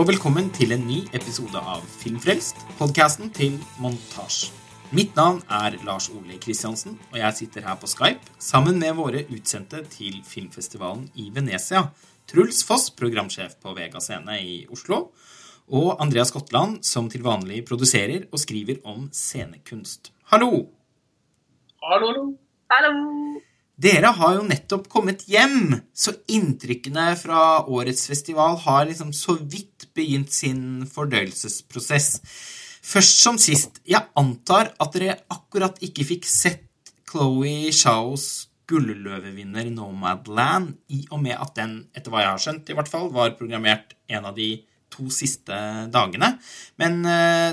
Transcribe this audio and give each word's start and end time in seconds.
og 0.00 0.06
velkommen 0.08 0.46
til 0.56 0.70
en 0.72 0.84
ny 0.88 1.02
episode 1.12 1.60
av 1.60 1.82
Filmfrelst, 2.00 2.62
podkasten 2.78 3.28
til 3.36 3.58
Montasj. 3.82 4.46
Mitt 4.96 5.12
navn 5.18 5.42
er 5.52 5.74
Lars 5.84 6.06
Ole 6.14 6.38
Kristiansen, 6.40 6.94
og 7.10 7.18
jeg 7.20 7.36
sitter 7.36 7.66
her 7.66 7.76
på 7.76 7.90
Skype 7.90 8.32
sammen 8.40 8.78
med 8.80 8.96
våre 8.96 9.26
utsendte 9.28 9.82
til 9.92 10.22
filmfestivalen 10.24 11.04
i 11.20 11.26
Venezia. 11.34 11.82
Truls 12.32 12.62
Foss, 12.64 12.88
programsjef 12.96 13.58
på 13.60 13.76
Vega 13.76 14.00
Scene 14.00 14.38
i 14.40 14.56
Oslo, 14.72 15.02
og 15.68 16.00
Andreas 16.00 16.32
Skotland, 16.32 16.80
som 16.80 17.12
til 17.12 17.26
vanlig 17.28 17.66
produserer 17.68 18.24
og 18.32 18.40
skriver 18.40 18.80
om 18.88 19.10
scenekunst. 19.12 20.14
Hallo! 20.32 20.64
Hallo, 21.84 22.08
hallo. 22.08 22.26
Hallo! 22.72 23.49
Dere 23.80 24.10
har 24.12 24.34
jo 24.36 24.44
nettopp 24.44 24.88
kommet 24.92 25.22
hjem, 25.30 25.72
så 25.96 26.12
inntrykkene 26.28 27.14
fra 27.16 27.62
årets 27.64 28.02
festival 28.10 28.58
har 28.66 28.84
liksom 28.90 29.14
så 29.16 29.38
vidt 29.40 29.86
begynt 29.96 30.34
sin 30.36 30.84
fordøyelsesprosess. 30.90 32.10
Først 32.84 33.22
som 33.24 33.38
sist, 33.40 33.80
jeg 33.88 34.04
antar 34.20 34.74
at 34.76 34.98
dere 34.98 35.16
akkurat 35.32 35.80
ikke 35.86 36.04
fikk 36.10 36.28
sett 36.28 36.92
Chloé 37.08 37.72
Shaos 37.72 38.50
gulløvevinner 38.70 39.72
Nomadland, 39.72 40.74
i 40.92 41.06
og 41.10 41.24
med 41.24 41.38
at 41.40 41.56
den, 41.56 41.74
etter 41.96 42.12
hva 42.12 42.26
jeg 42.26 42.34
har 42.34 42.44
skjønt, 42.44 42.68
i 42.68 42.76
hvert 42.76 42.90
fall, 42.90 43.08
var 43.14 43.32
programmert 43.38 43.96
en 44.12 44.28
av 44.28 44.36
de 44.36 44.52
to 44.92 45.08
siste 45.14 45.56
dagene. 45.90 46.34
Men 46.80 47.00
eh, 47.08 47.50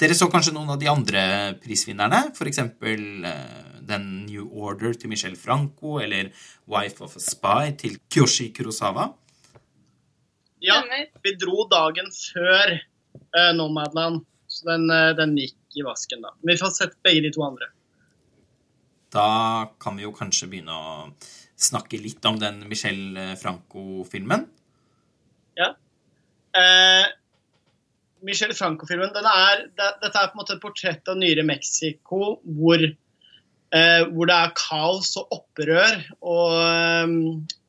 dere 0.00 0.16
så 0.16 0.28
kanskje 0.32 0.54
noen 0.54 0.70
av 0.74 0.78
de 0.80 0.88
andre 0.90 1.22
prisvinnerne, 1.64 2.26
f.eks. 2.36 2.62
Eh, 2.62 3.59
den 3.90 4.06
New 4.26 4.46
Order 4.50 4.94
til 4.96 5.12
Michel 5.12 5.36
Franco 5.38 5.98
eller 6.02 6.30
Wife 6.70 7.04
of 7.04 7.16
a 7.18 7.22
Spy 7.22 7.74
til 7.80 7.98
Kyoshi 8.12 8.50
Kurosawa? 8.56 9.10
Ja, 10.60 10.82
vi 11.24 11.34
dro 11.40 11.64
dagen 11.70 12.10
før 12.12 12.74
uh, 12.76 13.52
Nomadland, 13.56 14.22
så 14.50 14.72
den, 14.72 14.88
uh, 14.92 15.10
den 15.16 15.36
gikk 15.40 15.78
i 15.80 15.84
vasken 15.86 16.24
da. 16.24 16.34
Men 16.42 16.54
vi 16.54 16.60
får 16.60 16.74
sett 16.76 16.98
begge 17.06 17.24
de 17.28 17.34
to 17.34 17.44
andre. 17.46 17.70
Da 19.10 19.28
kan 19.82 19.96
vi 19.98 20.04
jo 20.06 20.14
kanskje 20.14 20.50
begynne 20.50 20.74
å 20.74 21.06
snakke 21.60 21.98
litt 22.00 22.24
om 22.28 22.38
den 22.40 22.62
Michel 22.70 23.18
Franco-filmen. 23.40 24.46
Ja. 25.58 25.72
Eh, 26.56 27.06
Michel 28.22 28.54
Franco-filmen, 28.54 29.12
den 29.14 29.26
er, 29.26 29.66
det, 29.76 29.88
dette 30.02 30.18
er 30.18 30.30
på 30.30 30.36
en 30.36 30.42
måte 30.42 30.56
et 30.56 30.62
portrett 30.62 31.08
av 31.08 31.18
nyere 31.20 31.44
Mexico, 31.46 32.36
hvor, 32.44 32.82
eh, 33.74 34.02
hvor 34.10 34.26
det 34.30 34.36
er 34.36 34.54
kaos 34.58 35.12
og 35.20 35.28
opprør, 35.36 36.00
og 36.22 36.54
eh, 36.60 37.14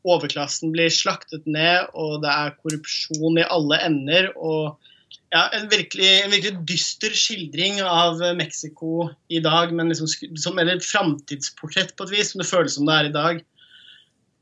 overklassen 0.08 0.72
blir 0.74 0.90
slaktet 0.90 1.46
ned, 1.46 1.92
og 1.94 2.22
det 2.24 2.32
er 2.34 2.56
korrupsjon 2.62 3.38
i 3.38 3.46
alle 3.48 3.78
ender, 3.86 4.32
og 4.38 4.78
ja, 5.32 5.46
en 5.56 5.70
virkelig, 5.72 6.10
en 6.26 6.32
virkelig 6.34 6.58
dyster 6.68 7.14
skildring 7.16 7.78
av 7.86 8.20
Mexico 8.36 9.10
i 9.32 9.40
dag, 9.44 9.72
men 9.78 9.88
liksom, 9.92 10.10
som 10.36 10.58
eller 10.60 10.76
et 10.80 10.88
framtidsportrett 10.88 11.94
på 11.96 12.08
et 12.10 12.12
vis, 12.18 12.32
som 12.34 12.42
det 12.42 12.50
føles 12.50 12.76
som 12.76 12.90
det 12.90 12.98
er 12.98 13.10
i 13.12 13.14
dag. 13.16 13.44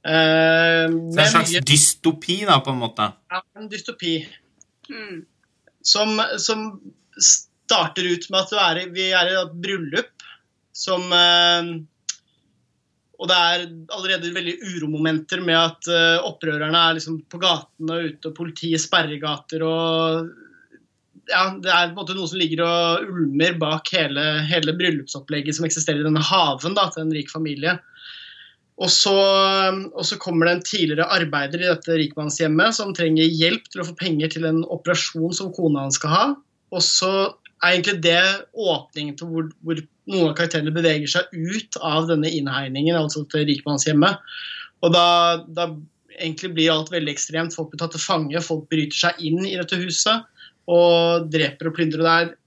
Eh, 0.10 0.86
Så 0.88 1.20
en 1.20 1.32
slags 1.34 1.52
mye- 1.52 1.66
dystopi, 1.68 2.40
da, 2.48 2.60
på 2.64 2.72
en 2.74 2.80
måte. 2.82 3.12
ja, 3.32 3.42
en 3.58 3.70
dystopi 3.70 4.28
Mm. 4.90 5.26
som, 5.86 6.16
som 6.42 6.62
starter 7.22 8.08
ut 8.10 8.24
med 8.32 8.40
at 8.40 8.50
du 8.50 8.56
er, 8.58 8.80
vi 8.90 9.12
er 9.14 9.28
i 9.30 9.36
et 9.38 9.52
bryllup 9.62 10.19
som 10.80 11.08
eh, 11.12 11.72
Og 13.20 13.28
det 13.28 13.38
er 13.38 13.64
allerede 13.96 14.34
veldig 14.36 14.58
uromomenter 14.76 15.44
med 15.44 15.58
at 15.60 15.90
eh, 15.92 16.28
opprørerne 16.28 16.84
er 16.90 17.00
liksom 17.00 17.22
på 17.30 17.42
gatene 17.42 17.98
og 17.98 18.14
ute, 18.14 18.32
og 18.32 18.38
politiet 18.38 18.84
sperrer 18.84 19.20
gater 19.22 19.66
og 19.68 20.30
ja, 21.30 21.44
Det 21.62 21.70
er 21.70 21.92
på 21.92 21.92
en 21.92 22.00
måte 22.00 22.16
noe 22.18 22.30
som 22.30 22.40
ligger 22.42 22.64
og 22.66 23.12
ulmer 23.12 23.60
bak 23.62 23.92
hele, 23.94 24.24
hele 24.50 24.74
bryllupsopplegget 24.74 25.60
som 25.60 25.68
eksisterer 25.68 26.02
i 26.02 26.08
denne 26.08 26.24
haven 26.26 26.74
da, 26.78 26.88
til 26.90 27.04
en 27.04 27.14
rik 27.14 27.30
familie. 27.30 27.76
Og 28.80 28.90
så, 28.90 29.14
og 29.92 30.06
så 30.08 30.18
kommer 30.24 30.48
det 30.48 30.54
en 30.56 30.64
tidligere 30.66 31.10
arbeider 31.12 31.62
i 31.62 31.68
dette 31.68 31.98
rikmannshjemmet 32.00 32.78
som 32.78 32.96
trenger 32.96 33.28
hjelp 33.28 33.68
til 33.68 33.84
å 33.84 33.88
få 33.90 33.96
penger 34.00 34.32
til 34.32 34.48
en 34.48 34.64
operasjon 34.72 35.36
som 35.36 35.52
kona 35.54 35.84
hans 35.84 36.00
skal 36.00 36.14
ha. 36.16 36.26
Og 36.72 36.82
så 36.86 37.12
er 37.60 37.76
egentlig 37.76 38.00
det 38.04 38.24
åpningen 38.56 39.16
til 39.20 39.30
hvor, 39.32 39.48
hvor 39.66 39.80
noen 40.10 40.32
av 40.32 40.36
karakterene 40.38 40.74
beveger 40.76 41.12
seg 41.12 41.30
ut 41.36 41.78
av 41.86 42.10
denne 42.10 42.32
innhegningen, 42.32 42.98
altså 42.98 43.26
til 43.32 43.48
rikmannshjemmet. 43.50 44.20
Og 44.86 44.94
da, 44.96 45.06
da 45.48 45.70
egentlig 46.20 46.54
blir 46.56 46.74
alt 46.74 46.92
veldig 46.94 47.14
ekstremt. 47.14 47.56
Folk 47.56 47.74
blir 47.74 47.84
tatt 47.84 47.96
til 47.96 48.04
fange, 48.04 48.44
folk 48.44 48.68
bryter 48.72 49.08
seg 49.08 49.24
inn 49.28 49.44
i 49.46 49.58
dette 49.60 49.80
huset 49.80 50.28
og 50.70 51.28
dreper 51.34 51.70
og 51.70 51.76
plyndrer. 51.78 52.06
Der. 52.06 52.32
er 52.32 52.38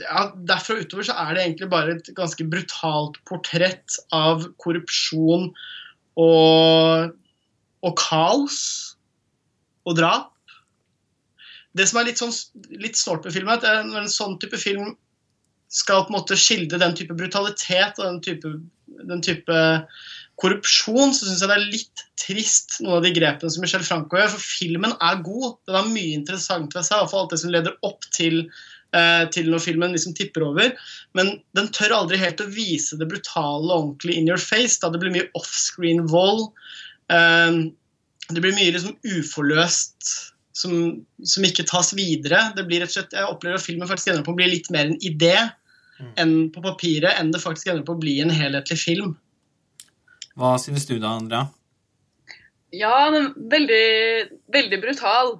ja, 0.00 0.26
Derfra 0.48 0.78
utover 0.80 1.06
så 1.06 1.16
er 1.20 1.34
det 1.34 1.44
egentlig 1.44 1.70
bare 1.72 1.96
et 1.98 2.10
ganske 2.16 2.46
brutalt 2.48 3.18
portrett 3.28 3.98
av 4.14 4.46
korrupsjon 4.62 5.50
og, 6.20 7.12
og 7.84 7.96
kaos 8.00 8.58
og 9.88 9.98
drap. 9.98 10.31
Det 11.78 11.86
som 11.88 12.00
er 12.00 12.10
litt, 12.10 12.20
sånn, 12.20 12.34
litt 12.82 12.98
snålt 13.00 13.24
med 13.26 13.34
filmen, 13.34 13.56
er 13.56 13.80
at 13.80 13.88
når 13.88 14.04
en 14.04 14.12
sånn 14.12 14.38
type 14.42 14.58
film 14.60 14.94
skal 15.72 16.04
på 16.04 16.12
en 16.12 16.18
måte 16.18 16.36
skildre 16.36 16.80
den 16.82 16.96
type 16.96 17.16
brutalitet 17.16 18.00
og 18.00 18.04
den 18.04 18.18
type, 18.24 18.50
den 19.08 19.22
type 19.24 19.60
korrupsjon, 20.40 21.14
så 21.14 21.26
syns 21.26 21.40
jeg 21.40 21.48
det 21.50 21.56
er 21.56 21.72
litt 21.72 22.04
trist, 22.20 22.78
noen 22.82 22.98
av 22.98 23.06
de 23.06 23.12
grepene 23.16 23.52
som 23.52 23.64
Michel 23.64 23.84
Franco 23.86 24.18
gjør. 24.18 24.34
For 24.34 24.44
filmen 24.60 24.94
er 24.98 25.22
god. 25.24 25.56
Den 25.68 25.78
har 25.78 25.90
mye 25.90 26.18
interessant 26.18 26.76
ved 26.76 26.86
seg, 26.86 26.98
iallfall 26.98 27.24
alt 27.24 27.34
det 27.34 27.40
som 27.42 27.52
leder 27.54 27.76
opp 27.88 28.06
til 28.14 28.42
eh, 28.44 29.24
til 29.32 29.48
når 29.52 29.64
filmen 29.64 29.96
liksom 29.96 30.16
tipper 30.18 30.46
over. 30.50 30.74
Men 31.16 31.36
den 31.56 31.70
tør 31.74 31.96
aldri 32.02 32.20
helt 32.20 32.42
å 32.44 32.50
vise 32.52 32.98
det 33.00 33.08
brutale 33.10 33.68
og 33.70 33.76
ordentlig 33.78 34.18
in 34.18 34.28
your 34.28 34.40
face. 34.40 34.80
da 34.82 34.92
Det 34.92 35.00
blir 35.02 35.14
mye 35.14 35.30
offscreen 35.38 36.04
vold. 36.12 36.50
Eh, 37.12 37.62
det 38.32 38.40
blir 38.40 38.56
mye 38.56 38.76
liksom 38.76 38.98
uforløst 39.04 40.31
som, 40.56 41.02
som 41.24 41.46
ikke 41.46 41.66
tas 41.68 41.92
videre. 41.96 42.50
Det 42.56 42.66
blir 42.68 42.82
rett 42.82 42.92
og 42.92 42.98
slett, 42.98 43.16
Jeg 43.16 43.28
opplever 43.28 43.58
at 43.60 43.64
filmen 43.64 43.88
faktisk 43.90 44.12
ender 44.12 44.26
på 44.26 44.34
å 44.34 44.38
bli 44.38 44.50
litt 44.52 44.70
mer 44.74 44.90
en 44.90 44.98
idé 45.00 45.34
enn 46.18 46.50
på 46.52 46.62
papiret, 46.64 47.14
enn 47.18 47.30
det 47.32 47.42
faktisk 47.42 47.70
ender 47.70 47.84
på 47.86 47.94
å 47.94 48.00
bli 48.00 48.16
en 48.22 48.32
helhetlig 48.34 48.78
film. 48.80 49.14
Hva 50.38 50.56
synes 50.58 50.86
du 50.88 50.96
da, 50.96 51.14
Andrea? 51.14 51.46
Ja, 52.72 53.10
den 53.12 53.28
er 53.28 53.48
veldig, 53.52 53.86
veldig 54.54 54.80
brutal. 54.82 55.34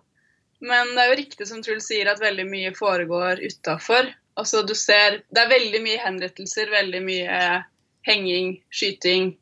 Men 0.62 0.93
det 0.95 1.03
er 1.03 1.11
jo 1.11 1.19
riktig 1.19 1.49
som 1.49 1.62
Truls 1.65 1.89
sier, 1.91 2.06
at 2.06 2.23
veldig 2.23 2.44
mye 2.47 2.73
foregår 2.77 3.41
utafor. 3.43 4.12
Altså, 4.39 4.62
du 4.62 4.75
ser 4.79 5.23
Det 5.29 5.41
er 5.43 5.50
veldig 5.50 5.81
mye 5.84 6.00
henrettelser, 6.00 6.71
veldig 6.71 7.03
mye 7.05 7.41
henging, 8.06 8.55
skyting. 8.71 9.33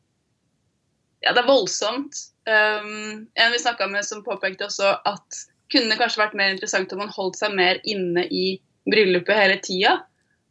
Ja, 1.21 1.35
det 1.35 1.43
er 1.43 1.51
voldsomt. 1.51 2.17
Um, 2.49 3.27
en 3.37 3.53
vi 3.53 3.61
snakka 3.61 3.85
med, 3.91 4.05
som 4.07 4.23
påpekte 4.25 4.65
også 4.65 4.95
at 5.05 5.43
kunne 5.71 5.91
det 5.91 5.99
kanskje 5.99 6.21
vært 6.21 6.37
mer 6.37 6.53
interessant 6.53 6.93
om 6.93 7.01
man 7.03 7.13
holdt 7.13 7.39
seg 7.39 7.55
mer 7.55 7.79
inne 7.87 8.25
i 8.27 8.45
bryllupet 8.89 9.37
hele 9.37 9.59
tida. 9.63 9.99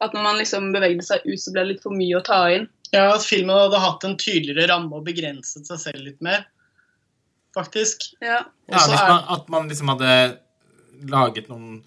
At 0.00 0.14
når 0.16 0.24
man 0.24 0.38
liksom 0.40 0.70
bevegde 0.72 1.04
seg 1.04 1.26
ut, 1.26 1.40
så 1.40 1.52
ble 1.52 1.64
det 1.64 1.72
litt 1.74 1.84
for 1.84 1.96
mye 1.96 2.16
å 2.16 2.24
ta 2.24 2.40
inn. 2.54 2.68
Ja, 2.90 3.10
At 3.14 3.26
filmen 3.26 3.54
hadde 3.54 3.82
hatt 3.82 4.06
en 4.06 4.16
tydeligere 4.18 4.70
ramme 4.72 4.98
og 4.98 5.06
begrenset 5.06 5.68
seg 5.68 5.82
selv 5.82 6.06
litt 6.06 6.22
mer. 6.24 6.46
Faktisk. 7.54 8.08
Ja. 8.22 8.44
Ja, 8.70 8.80
hvis 8.86 9.02
man, 9.02 9.24
At 9.34 9.50
man 9.52 9.68
liksom 9.70 9.90
hadde 9.90 10.10
laget 11.10 11.48
noen 11.50 11.80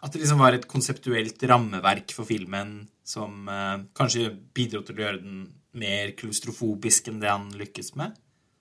At 0.00 0.12
det 0.14 0.20
liksom 0.22 0.38
var 0.38 0.54
et 0.54 0.68
konseptuelt 0.70 1.42
rammeverk 1.50 2.14
for 2.14 2.28
filmen 2.28 2.84
som 3.04 3.48
eh, 3.50 3.82
kanskje 3.98 4.30
bidro 4.54 4.84
til 4.86 4.96
å 4.96 5.02
gjøre 5.02 5.20
den 5.20 5.40
mer 5.76 6.12
klaustrofobisk 6.18 7.10
enn 7.10 7.18
det 7.20 7.28
han 7.28 7.48
lykkes 7.58 7.92
med? 7.98 8.14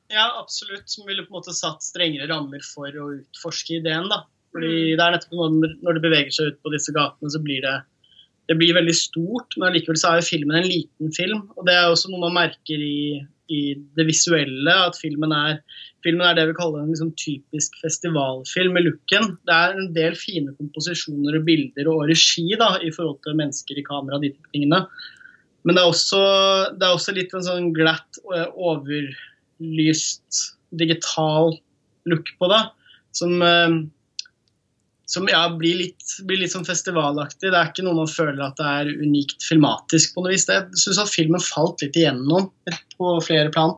Ja, 0.09 0.27
absolutt. 0.41 0.89
Som 0.89 1.07
ville 1.07 1.23
på 1.25 1.33
en 1.33 1.39
måte 1.39 1.55
satt 1.55 1.85
strengere 1.85 2.29
rammer 2.31 2.63
for 2.65 2.89
å 2.89 3.11
utforske 3.19 3.79
ideen. 3.79 4.09
da. 4.11 4.23
Fordi 4.55 4.95
det 4.97 5.05
er 5.05 5.15
nettopp 5.15 5.35
når, 5.37 5.97
det 5.97 6.05
beveger 6.05 6.33
seg 6.33 6.53
ut 6.53 6.61
på 6.65 6.73
disse 6.73 6.93
gatene, 6.95 7.31
så 7.33 7.41
blir 7.43 7.63
det 7.65 7.77
det 8.49 8.55
blir 8.57 8.73
veldig 8.73 8.95
stort, 8.97 9.53
men 9.59 9.67
allikevel 9.67 9.97
så 10.01 10.07
er 10.09 10.21
jo 10.23 10.25
filmen 10.25 10.55
en 10.57 10.65
liten 10.65 11.11
film. 11.13 11.43
Og 11.53 11.67
det 11.67 11.75
er 11.77 11.85
også 11.85 12.09
noe 12.09 12.23
man 12.23 12.33
merker 12.33 12.81
i, 12.81 13.19
i 13.53 13.59
det 13.93 14.07
visuelle, 14.07 14.73
at 14.73 14.97
filmen 14.97 15.35
er, 15.37 15.59
filmen 16.01 16.25
er 16.25 16.33
det 16.33 16.47
vi 16.49 16.55
kaller 16.57 16.81
en 16.81 16.89
liksom 16.89 17.11
typisk 17.13 17.77
festivalfilm 17.83 18.73
med 18.73 18.87
looken. 18.87 19.35
Det 19.45 19.53
er 19.53 19.77
en 19.77 19.91
del 19.93 20.17
fine 20.17 20.55
komposisjoner 20.57 21.37
og 21.37 21.45
bilder 21.45 21.91
og 21.93 22.07
regi 22.09 22.47
da, 22.57 22.71
i 22.81 22.89
forhold 22.95 23.21
til 23.27 23.37
mennesker 23.37 23.77
i 23.77 23.85
kamera 23.85 24.17
og 24.17 24.25
de 24.25 24.33
tingene. 24.49 24.81
Men 25.61 25.77
det 25.77 25.83
er 25.83 25.93
også, 25.93 26.23
det 26.73 26.87
er 26.87 26.97
også 26.97 27.13
litt 27.13 27.37
en 27.37 27.45
sånn 27.45 27.69
glatt, 27.77 28.21
eh, 28.33 28.47
overlyst, 29.59 30.55
digital 30.71 31.57
look 32.05 32.25
på 32.39 32.47
det. 32.47 32.61
Som, 33.11 33.41
eh, 33.41 33.69
som 35.05 35.27
ja, 35.27 35.49
blir, 35.57 35.75
litt, 35.75 36.05
blir 36.23 36.37
litt 36.37 36.53
sånn 36.53 36.67
festivalaktig. 36.67 37.49
Det 37.49 37.57
er 37.57 37.71
ikke 37.71 37.83
noe 37.83 37.97
man 38.03 38.11
føler 38.11 38.43
at 38.45 38.57
det 38.59 38.65
er 38.69 38.91
unikt 39.01 39.43
filmatisk 39.43 40.13
på 40.15 40.23
noe 40.23 40.33
vis. 40.35 40.47
Jeg 40.49 40.69
syns 40.77 41.01
at 41.01 41.11
filmen 41.13 41.41
falt 41.41 41.81
litt 41.81 41.97
igjennom 41.97 42.51
på 42.97 43.13
flere 43.25 43.51
plan. 43.53 43.77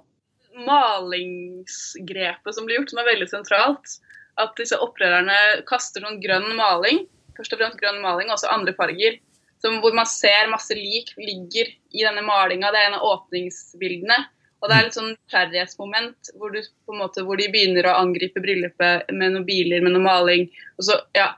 malingsgrepet 0.61 2.53
som 2.53 2.67
blir 2.67 2.77
gjort, 2.77 2.91
som 2.91 2.99
er 3.01 3.13
veldig 3.13 3.29
sentralt. 3.29 3.99
at 4.39 4.55
disse 4.57 4.77
opprørerne 4.79 5.61
kaster 5.67 6.01
noen 6.01 6.21
grønn 6.23 6.55
maling, 6.55 7.03
først 7.35 7.51
og 7.53 7.59
fremst 7.59 7.79
grønn 7.81 7.99
maling, 8.01 8.29
og 8.29 8.37
også 8.37 8.47
andre 8.49 8.73
farger, 8.73 9.17
som, 9.61 9.75
hvor 9.83 9.93
man 9.93 10.07
ser 10.07 10.49
masse 10.49 10.73
lik 10.73 11.11
ligger 11.19 11.67
i 11.67 12.05
denne 12.05 12.23
malinga. 12.25 12.71
Det 12.71 12.79
er 12.79 12.87
en 12.89 12.97
av 12.97 13.05
åpningsbildene. 13.09 14.17
Og 14.61 14.69
det 14.69 14.77
er 14.77 14.85
litt 14.85 14.97
sånn 14.97 15.09
nysgjerrighetsmoment 15.09 16.31
hvor, 16.37 16.53
du, 16.53 16.61
på 16.85 16.93
en 16.93 17.01
måte, 17.01 17.23
hvor 17.25 17.39
de 17.39 17.49
begynner 17.49 17.87
å 17.89 17.97
angripe 17.97 18.43
bryllupet 18.43 19.09
med 19.09 19.33
noen 19.33 19.47
biler, 19.47 19.81
med 19.81 19.95
noe 19.95 20.05
maling. 20.05 20.45
Og 20.77 20.85
så, 20.85 20.99
ja. 21.17 21.31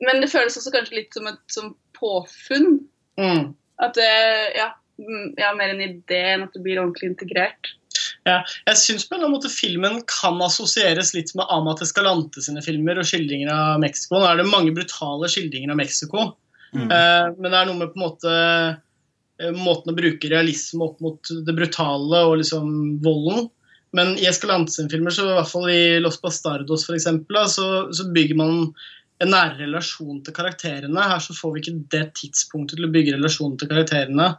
Men 0.00 0.22
det 0.24 0.30
føles 0.32 0.56
også 0.56 0.72
kanskje 0.72 1.02
litt 1.02 1.18
som 1.18 1.28
et 1.28 1.42
som 1.52 1.74
påfunn. 1.98 2.80
Mm. 3.20 3.52
At 3.84 3.98
det 3.98 4.08
ja, 4.56 4.70
mm, 5.02 5.34
ja, 5.36 5.52
mer 5.58 5.74
en 5.74 5.84
idé 5.84 6.22
enn 6.32 6.46
at 6.46 6.56
det 6.56 6.64
blir 6.64 6.80
ordentlig 6.80 7.12
integrert. 7.12 7.74
Ja, 8.24 8.38
jeg 8.68 8.78
syns 8.78 9.04
på 9.04 9.16
en 9.16 9.20
eller 9.20 9.28
annen 9.28 9.40
måte 9.40 9.50
filmen 9.52 9.98
kan 10.08 10.38
assosieres 10.44 11.10
litt 11.16 11.32
med 11.36 11.50
Amat 11.52 11.82
Escalante 11.84 12.40
sine 12.44 12.62
filmer 12.64 13.00
og 13.02 13.08
skildringer 13.08 13.50
av 13.52 13.82
Mexico. 13.82 14.20
Nå 14.20 14.28
er 14.30 14.38
det 14.38 14.48
mange 14.48 14.72
brutale 14.76 15.28
skildringer 15.30 15.74
av 15.74 15.82
Mexico, 15.82 16.32
Mm. 16.72 16.88
eh, 16.88 17.26
men 17.36 17.50
det 17.52 17.58
er 17.58 17.66
noe 17.68 17.76
med 17.76 17.90
på 17.92 17.98
en 17.98 18.04
måte 18.06 18.30
måten 19.56 19.92
å 19.92 19.96
bruke 19.96 20.30
realisme 20.30 20.86
opp 20.86 21.02
mot 21.02 21.32
det 21.46 21.54
brutale 21.56 22.22
og 22.28 22.38
liksom 22.40 22.70
volden. 23.04 23.48
Men 23.96 24.14
i 24.16 24.28
Escalante 24.28 24.72
sine 24.72 24.88
filmer, 24.92 25.12
så 25.12 25.26
i 25.26 25.34
hvert 25.36 25.50
fall 25.50 25.68
i 25.68 26.00
Los 26.00 26.20
Bastardos 26.22 26.86
eksempel, 26.88 27.42
så, 27.50 27.66
så 27.92 28.06
bygger 28.14 28.38
man 28.40 28.54
en 29.22 29.30
nære 29.34 29.60
relasjon 29.66 30.22
til 30.24 30.34
karakterene. 30.36 31.08
Her 31.10 31.20
så 31.22 31.36
får 31.36 31.54
vi 31.54 31.62
ikke 31.62 31.82
det 31.92 32.06
tidspunktet 32.18 32.78
til 32.78 32.88
å 32.88 32.92
bygge 32.94 33.16
relasjonen 33.18 33.58
til 33.60 33.70
karakterene. 33.70 34.32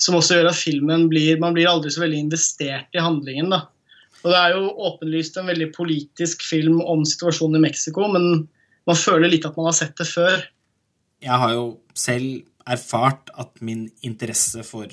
Som 0.00 0.16
også 0.16 0.38
gjør 0.38 0.50
at 0.50 0.56
filmen 0.56 1.08
blir 1.10 1.40
Man 1.42 1.56
blir 1.56 1.68
aldri 1.68 1.90
så 1.92 2.04
veldig 2.04 2.22
investert 2.26 2.96
i 2.96 3.02
handlingen. 3.02 3.50
da. 3.52 3.64
Og 4.22 4.30
Det 4.30 4.38
er 4.38 4.54
jo 4.54 4.70
åpenlyst 4.90 5.36
en 5.40 5.48
veldig 5.48 5.70
politisk 5.76 6.44
film 6.44 6.80
om 6.80 7.04
situasjonen 7.08 7.60
i 7.60 7.66
Mexico, 7.68 8.08
men 8.08 8.46
man 8.88 8.96
føler 8.96 9.32
litt 9.32 9.46
at 9.48 9.56
man 9.56 9.70
har 9.70 9.76
sett 9.76 9.96
det 9.96 10.08
før. 10.08 10.44
Jeg 11.20 11.36
har 11.42 11.52
jo 11.52 11.66
selv 11.96 12.44
erfart 12.68 13.32
at 13.38 13.60
min 13.64 13.86
interesse 14.06 14.64
for 14.66 14.90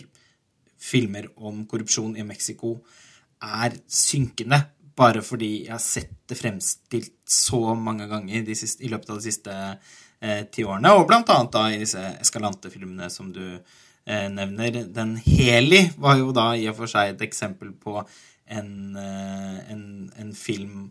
filmer 0.77 1.27
om 1.37 1.65
korrupsjon 1.69 2.17
i 2.17 2.25
Mexico 2.27 2.77
er 3.43 3.77
synkende. 3.87 4.61
Bare 4.97 5.21
fordi 5.21 5.67
jeg 5.67 5.73
har 5.75 5.83
sett 5.83 6.13
det 6.29 6.39
fremstilt 6.39 7.13
så 7.29 7.75
mange 7.77 8.07
ganger 8.09 8.47
siste, 8.57 8.83
i 8.83 8.89
løpet 8.89 9.11
av 9.13 9.19
de 9.19 9.25
siste 9.27 9.57
eh, 10.21 10.45
ti 10.49 10.65
årene. 10.65 10.93
Og 10.97 11.05
blant 11.09 11.29
annet 11.29 11.53
da 11.53 11.65
i 11.69 11.81
disse 11.81 12.01
Escalante-filmene 12.21 13.09
som 13.13 13.29
du 13.33 13.43
eh, 13.45 14.27
nevner. 14.33 14.83
Den 14.93 15.15
Heli 15.21 15.83
var 16.01 16.17
jo 16.17 16.33
da 16.35 16.49
i 16.57 16.65
og 16.71 16.79
for 16.79 16.89
seg 16.89 17.13
et 17.13 17.27
eksempel 17.27 17.75
på 17.77 17.99
en, 18.01 18.71
eh, 18.97 19.59
en, 19.73 19.85
en 20.17 20.33
film 20.33 20.89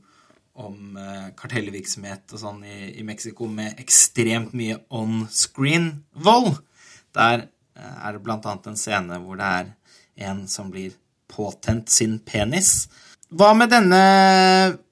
om 0.63 0.97
eh, 1.01 1.31
kartellvirksomhet 1.39 2.33
og 2.35 2.41
sånn 2.41 2.63
i, 2.65 2.93
i 3.01 3.05
Mexico 3.07 3.49
med 3.51 3.81
ekstremt 3.83 4.55
mye 4.57 4.79
on-screen-vold. 4.95 6.61
Der 7.17 7.47
eh, 7.77 7.97
er 7.97 8.17
det 8.17 8.23
blant 8.25 8.47
annet 8.49 8.71
en 8.73 8.81
scene 8.81 9.21
hvor 9.23 9.41
det 9.41 9.51
er 9.61 9.75
en 10.31 10.47
som 10.51 10.71
blir 10.73 10.97
påtent 11.29 11.93
sin 11.93 12.19
penis. 12.25 12.87
Hva 13.37 13.51
med 13.59 13.73
denne 13.75 14.03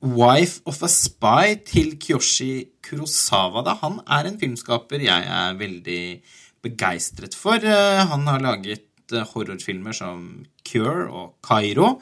Wife 0.03 0.65
of 0.69 0.83
a 0.83 0.91
Spy 0.91 1.55
til 1.69 1.95
Kyoshi 2.03 2.67
Kurosawa, 2.85 3.63
da? 3.65 3.77
Han 3.85 4.01
er 4.11 4.29
en 4.29 4.41
filmskaper 4.41 5.05
jeg 5.07 5.29
er 5.31 5.61
veldig 5.61 6.03
begeistret 6.65 7.37
for. 7.39 7.63
Eh, 7.63 8.03
Han 8.11 8.27
har 8.29 8.43
laget 8.43 8.91
horrorfilmer 9.13 9.93
som 9.93 10.45
Cure 10.65 11.07
og 11.13 11.35
Kairo, 11.45 12.01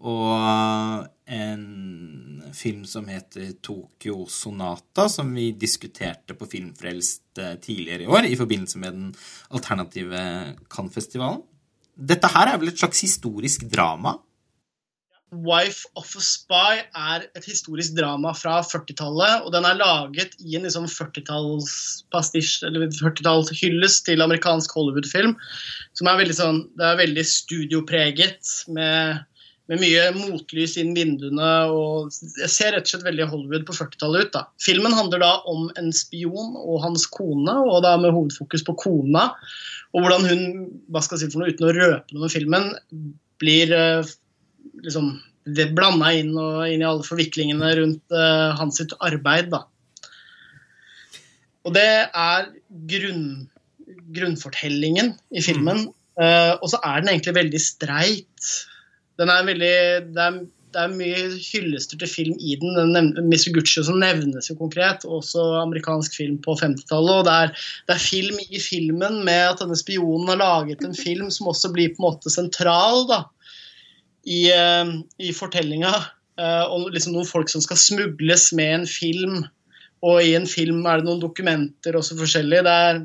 og 0.00 1.06
en 1.28 2.42
film 2.56 2.84
som 2.88 3.08
heter 3.08 3.52
Tokyo 3.62 4.26
Sonata, 4.32 5.08
som 5.12 5.34
vi 5.34 5.50
diskuterte 5.52 6.36
på 6.38 6.48
Filmfrelst 6.48 7.40
eh, 7.40 7.56
tidligere 7.60 8.06
i 8.06 8.10
år 8.10 8.28
i 8.28 8.38
forbindelse 8.38 8.80
med 8.80 8.96
den 8.96 9.10
alternative 9.50 10.22
Cannes-festivalen. 10.72 11.44
Dette 11.98 12.30
her 12.32 12.52
er 12.52 12.60
vel 12.60 12.72
et 12.72 12.80
slags 12.80 13.02
historisk 13.04 13.66
drama? 13.72 14.16
Wife 15.30 15.84
of 15.94 16.08
a 16.16 16.22
Spy 16.24 16.78
er 16.96 17.26
et 17.36 17.44
historisk 17.44 17.92
drama 17.98 18.32
fra 18.32 18.62
40-tallet, 18.64 19.44
og 19.44 19.52
den 19.52 19.66
er 19.68 19.76
laget 19.76 20.36
i 20.40 20.56
en 20.56 20.64
liksom 20.64 20.86
40-tallspastisj, 20.88 22.62
eller 22.64 22.86
40-tallshyllest 22.96 24.06
til 24.06 24.24
amerikansk 24.24 24.72
Hollywood-film, 24.72 25.36
som 25.98 26.08
er 26.08 26.22
veldig 26.22 26.38
sånn 26.38 26.62
Det 26.78 26.86
er 26.88 27.00
veldig 27.02 27.26
studiopreget, 27.28 28.54
med, 28.72 29.27
med 29.68 29.82
mye 29.82 30.04
motlys 30.16 30.78
inn 30.80 30.94
vinduene, 30.96 31.48
og 31.68 32.14
jeg 32.40 32.48
ser 32.52 32.72
rett 32.72 32.86
og 32.86 32.92
slett 32.92 33.04
veldig 33.04 33.26
Hollywood 33.28 33.66
på 33.68 33.76
40-tallet 33.76 34.28
ut, 34.28 34.30
da. 34.32 34.44
Filmen 34.64 34.96
handler 34.96 35.20
da 35.20 35.32
om 35.50 35.66
en 35.80 35.90
spion 35.92 36.56
og 36.62 36.80
hans 36.86 37.04
kone, 37.12 37.52
og 37.68 37.82
da 37.84 37.96
med 38.00 38.14
hovedfokus 38.16 38.64
på 38.64 38.76
kona, 38.80 39.28
og 39.92 40.04
hvordan 40.04 40.24
hun, 40.28 40.44
hva 40.92 41.02
skal 41.04 41.18
jeg 41.18 41.28
si 41.28 41.34
for 41.34 41.42
noe, 41.42 41.52
uten 41.52 41.68
å 41.68 41.74
røpe 41.76 42.16
noe 42.16 42.24
med 42.24 42.32
filmen, 42.32 42.70
blir 43.42 43.72
eh, 43.76 44.14
liksom 44.84 45.12
blanda 45.76 46.12
inn, 46.16 46.32
inn 46.68 46.82
i 46.82 46.88
alle 46.88 47.04
forviklingene 47.06 47.70
rundt 47.78 48.12
uh, 48.12 48.56
hans 48.58 48.80
sitt 48.80 48.92
arbeid. 49.04 49.48
Da. 49.52 49.62
Og 51.64 51.72
det 51.76 51.88
er 52.08 52.50
grunn, 52.90 53.48
grunnfortellingen 54.16 55.14
i 55.32 55.44
filmen. 55.44 55.86
Uh, 56.18 56.58
og 56.58 56.68
så 56.72 56.82
er 56.82 57.00
den 57.00 57.14
egentlig 57.14 57.36
veldig 57.38 57.62
streit. 57.62 58.50
Den 59.18 59.32
er 59.32 59.46
veldig, 59.48 59.74
det, 60.14 60.24
er, 60.24 60.36
det 60.74 60.82
er 60.82 60.92
mye 60.94 61.22
hyllester 61.42 61.98
til 61.98 62.10
film 62.10 62.36
i 62.38 62.54
den. 62.60 62.76
den 62.78 62.92
nevner, 62.94 63.24
Mizuguchi 63.26 63.82
som 63.86 63.98
nevnes 64.02 64.50
jo 64.50 64.58
konkret, 64.60 65.06
også 65.06 65.46
amerikansk 65.62 66.20
film 66.20 66.36
på 66.44 66.54
50-tallet. 66.60 67.22
Og 67.22 67.26
det 67.26 67.38
er, 67.46 67.56
det 67.88 67.96
er 67.96 68.04
film 68.04 68.38
i 68.46 68.62
filmen 68.62 69.22
med 69.26 69.54
at 69.54 69.64
denne 69.64 69.78
spionen 69.78 70.30
har 70.30 70.42
laget 70.42 70.86
en 70.86 70.94
film 70.96 71.32
som 71.34 71.50
også 71.50 71.72
blir 71.74 71.94
på 71.94 72.02
en 72.02 72.08
måte 72.10 72.32
sentral. 72.34 73.06
da 73.10 73.24
i, 74.28 74.48
uh, 74.52 74.94
i 75.18 75.32
fortellinga. 75.34 75.92
Og 76.70 76.92
liksom 76.94 77.16
noen 77.16 77.26
folk 77.26 77.50
som 77.50 77.62
skal 77.64 77.80
smugles 77.80 78.52
med 78.54 78.74
en 78.76 78.84
film. 78.86 79.40
Og 80.06 80.20
i 80.22 80.34
en 80.38 80.46
film 80.46 80.84
er 80.86 81.00
det 81.00 81.08
noen 81.08 81.22
dokumenter 81.22 81.96
også 81.98 82.18
forskjellig. 82.20 82.60
Det 82.62 82.74
er, 82.90 83.00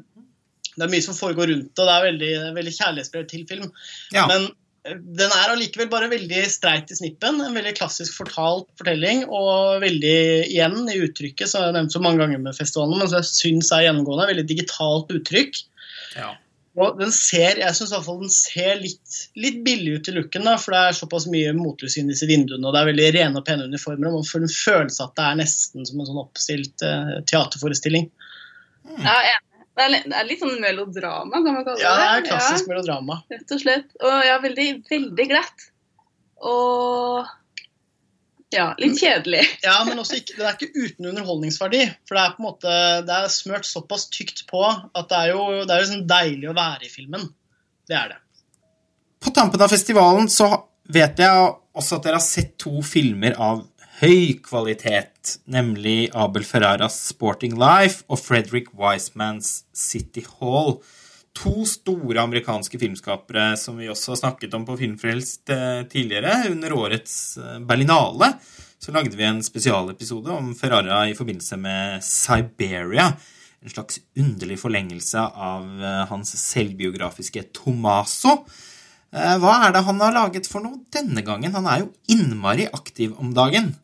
det 0.76 0.86
er 0.86 0.92
mye 0.92 1.06
som 1.06 1.18
foregår 1.18 1.50
rundt 1.50 1.72
det, 1.72 1.82
og 1.82 1.90
det 1.90 1.96
er 1.96 2.06
veldig, 2.12 2.34
veldig 2.60 2.74
kjærlighetsbrev 2.76 3.26
til 3.32 3.48
film. 3.50 3.72
Ja. 4.14 4.28
Men 4.30 4.52
den 4.84 5.32
er 5.32 5.52
allikevel 5.54 5.88
bare 5.92 6.10
veldig 6.12 6.44
streit 6.52 6.92
i 6.92 6.98
snippen. 6.98 7.40
En 7.40 7.56
veldig 7.56 7.72
klassisk 7.78 8.18
fortalt 8.20 8.68
fortelling, 8.80 9.24
og 9.32 9.84
veldig 9.84 10.18
igjen 10.50 10.90
i 10.92 11.00
uttrykket, 11.06 11.48
som 11.48 11.62
jeg 11.62 11.72
har 11.72 11.78
nevnt 11.78 11.96
så 11.96 12.02
mange 12.04 12.20
ganger 12.20 12.42
med 12.44 12.58
festivalen, 12.58 12.98
men 13.00 13.08
som 13.08 13.22
jeg 13.22 13.30
syns 13.30 13.72
er 13.72 13.86
gjennomgående, 13.86 14.28
veldig 14.34 14.48
digitalt 14.50 15.14
uttrykk. 15.16 15.62
Ja. 16.18 16.34
Og 16.84 16.98
den 16.98 17.14
ser, 17.14 17.62
jeg 17.62 17.78
synes 17.78 17.92
i 17.92 17.96
hvert 17.96 18.08
fall 18.08 18.20
den 18.24 18.34
ser 18.34 18.82
litt, 18.82 19.18
litt 19.40 19.62
billig 19.64 20.00
ut 20.00 20.10
i 20.10 20.16
looken, 20.18 20.48
da, 20.50 20.58
for 20.60 20.76
det 20.76 20.82
er 20.82 20.98
såpass 20.98 21.30
mye 21.32 21.54
motlys 21.56 21.96
inn 22.02 22.10
i 22.10 22.16
disse 22.16 22.28
vinduene, 22.28 22.66
og 22.66 22.74
det 22.74 22.82
er 22.82 22.90
veldig 22.90 23.10
rene 23.16 23.40
og 23.40 23.48
pene 23.48 23.70
uniformer. 23.70 24.10
og 24.10 24.20
Man 24.20 24.28
får 24.28 24.44
en 24.44 24.56
følelse 24.58 25.06
at 25.06 25.16
det 25.20 25.30
er 25.30 25.42
nesten 25.46 25.88
som 25.88 26.02
en 26.02 26.10
sånn 26.10 26.22
oppstilt 26.26 26.84
uh, 26.84 27.16
teaterforestilling. 27.30 28.10
Ja, 28.98 29.16
jeg. 29.30 29.40
Det 29.74 29.86
er 29.86 29.94
det 30.06 30.18
er 30.18 30.28
litt 30.30 30.42
sånn 30.42 30.60
melodrama, 30.62 31.40
kan 31.40 31.56
man 31.56 31.64
kalle 31.66 31.80
det. 31.80 31.86
Ja, 31.86 31.94
det 31.98 32.10
er 32.10 32.26
klassisk 32.28 32.68
melodrama. 32.70 33.22
Rett 33.34 33.54
og 33.56 33.62
slett. 33.64 33.96
Og 34.04 34.18
ja, 34.28 34.36
veldig, 34.44 34.68
veldig 34.90 35.26
glatt. 35.32 35.66
Og 36.44 37.32
ja, 38.54 38.68
litt 38.78 39.00
kjedelig. 39.02 39.42
Ja, 39.64 39.80
men 39.88 39.98
også 39.98 40.20
ikke, 40.20 40.36
det 40.38 40.46
er 40.46 40.58
ikke 40.58 40.84
uten 40.86 41.08
underholdningsverdi. 41.10 41.82
For 42.06 42.18
det 42.18 42.26
er 42.26 42.36
på 42.36 42.44
en 42.44 42.48
måte, 42.52 42.76
det 43.08 43.16
er 43.16 43.32
smørt 43.34 43.66
såpass 43.66 44.06
tykt 44.14 44.46
på 44.52 44.62
at 44.68 45.10
det 45.10 45.22
er 45.24 45.34
jo, 45.34 45.48
det 45.64 45.74
er 45.74 45.82
jo 45.82 45.90
sånn 45.90 46.06
deilig 46.10 46.52
å 46.52 46.56
være 46.58 46.86
i 46.86 46.94
filmen. 46.94 47.26
Det 47.90 47.98
er 47.98 48.14
det. 48.14 48.20
På 49.24 49.34
tampen 49.34 49.62
av 49.64 49.74
festivalen 49.74 50.30
så 50.30 50.52
vet 50.94 51.22
jeg 51.24 51.50
også 51.74 51.98
at 51.98 52.06
dere 52.06 52.20
har 52.20 52.26
sett 52.26 52.54
to 52.62 52.84
filmer 52.86 53.34
av 53.42 53.64
høy 54.04 54.34
kvalitet, 54.44 55.38
nemlig 55.48 56.10
Abel 56.12 56.44
Ferraras 56.44 56.98
Sporting 57.14 57.54
Life 57.56 58.04
og 58.12 58.20
Frederick 58.20 58.74
Wisemans 58.76 59.62
City 59.72 60.26
Hall. 60.42 60.76
To 61.40 61.64
store 61.66 62.20
amerikanske 62.26 62.82
filmskapere 62.82 63.54
som 63.58 63.78
vi 63.80 63.88
også 63.88 64.12
har 64.12 64.20
snakket 64.20 64.58
om 64.58 64.66
på 64.68 64.76
Filmfrelst 64.82 65.54
eh, 65.56 65.86
tidligere. 65.88 66.50
Under 66.52 66.76
årets 66.76 67.14
eh, 67.40 67.62
Berlinale 67.64 68.34
så 68.84 68.92
lagde 68.92 69.16
vi 69.16 69.24
en 69.24 69.40
spesialepisode 69.46 70.36
om 70.36 70.52
Ferrara 70.58 71.06
i 71.08 71.16
forbindelse 71.16 71.62
med 71.64 72.04
Siberia. 72.04 73.08
En 73.64 73.72
slags 73.72 74.02
underlig 74.20 74.60
forlengelse 74.60 75.24
av 75.32 75.80
eh, 75.80 76.04
hans 76.12 76.36
selvbiografiske 76.42 77.46
Tomaso. 77.56 78.42
Hva 79.14 79.52
er 79.68 79.76
det 79.76 79.84
han 79.86 80.00
har 80.02 80.16
laget 80.16 80.48
for 80.50 80.66
noe 80.66 80.80
denne 80.92 81.22
gangen? 81.22 81.54
Han 81.54 81.68
er 81.70 81.84
jo 81.84 81.92
innmari 82.10 82.66
aktiv 82.74 83.14
om 83.22 83.30
dagen. 83.38 83.76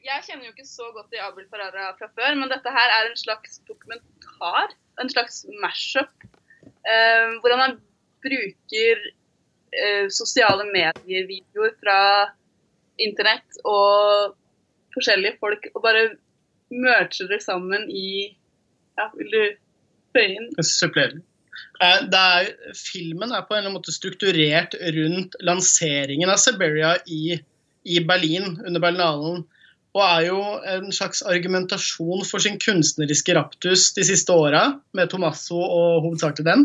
Jeg 0.00 0.24
kjenner 0.26 0.48
jo 0.48 0.54
ikke 0.54 0.68
så 0.68 0.88
godt 0.94 1.10
til 1.12 1.20
Abel 1.22 1.46
Ferrara 1.52 1.92
fra 1.98 2.08
før, 2.16 2.36
men 2.40 2.50
dette 2.52 2.72
her 2.72 2.92
er 2.96 3.10
en 3.10 3.18
slags 3.20 3.60
dokumentar. 3.68 4.72
En 5.00 5.10
slags 5.12 5.42
mash-up. 5.62 6.26
Eh, 6.64 7.36
hvordan 7.42 7.62
han 7.64 7.78
bruker 8.24 9.02
eh, 9.76 10.06
sosiale 10.12 10.66
medier-videoer 10.72 11.76
fra 11.82 12.00
internett 13.00 13.60
og 13.64 14.36
forskjellige 14.94 15.38
folk 15.40 15.68
og 15.74 15.82
bare 15.84 16.04
merger 16.70 17.28
det 17.30 17.42
sammen 17.44 17.88
i 17.90 18.36
Ja, 18.98 19.06
vil 19.16 19.30
du 19.32 19.42
føye 20.12 20.34
inn? 20.36 20.48
Supplerende. 20.66 21.22
Eh, 21.80 22.02
er, 22.04 22.50
filmen 22.76 23.32
er 23.32 23.46
på 23.46 23.54
en 23.54 23.60
eller 23.60 23.70
annen 23.70 23.78
måte 23.78 23.94
strukturert 23.94 24.74
rundt 24.96 25.36
lanseringen 25.44 26.28
av 26.28 26.40
Siberia 26.42 26.96
i, 27.08 27.38
i 27.88 28.02
Berlin 28.04 28.58
under 28.66 28.82
Berlinalen. 28.82 29.46
Og 29.90 30.02
er 30.06 30.24
jo 30.28 30.38
en 30.70 30.92
slags 30.94 31.24
argumentasjon 31.26 32.22
for 32.28 32.42
sin 32.42 32.60
kunstneriske 32.62 33.34
raptus 33.34 33.88
de 33.96 34.04
siste 34.06 34.30
åra, 34.30 34.62
med 34.94 35.10
Tomasso 35.10 35.58
og 35.58 36.04
hovedsakelig 36.04 36.46
den. 36.46 36.62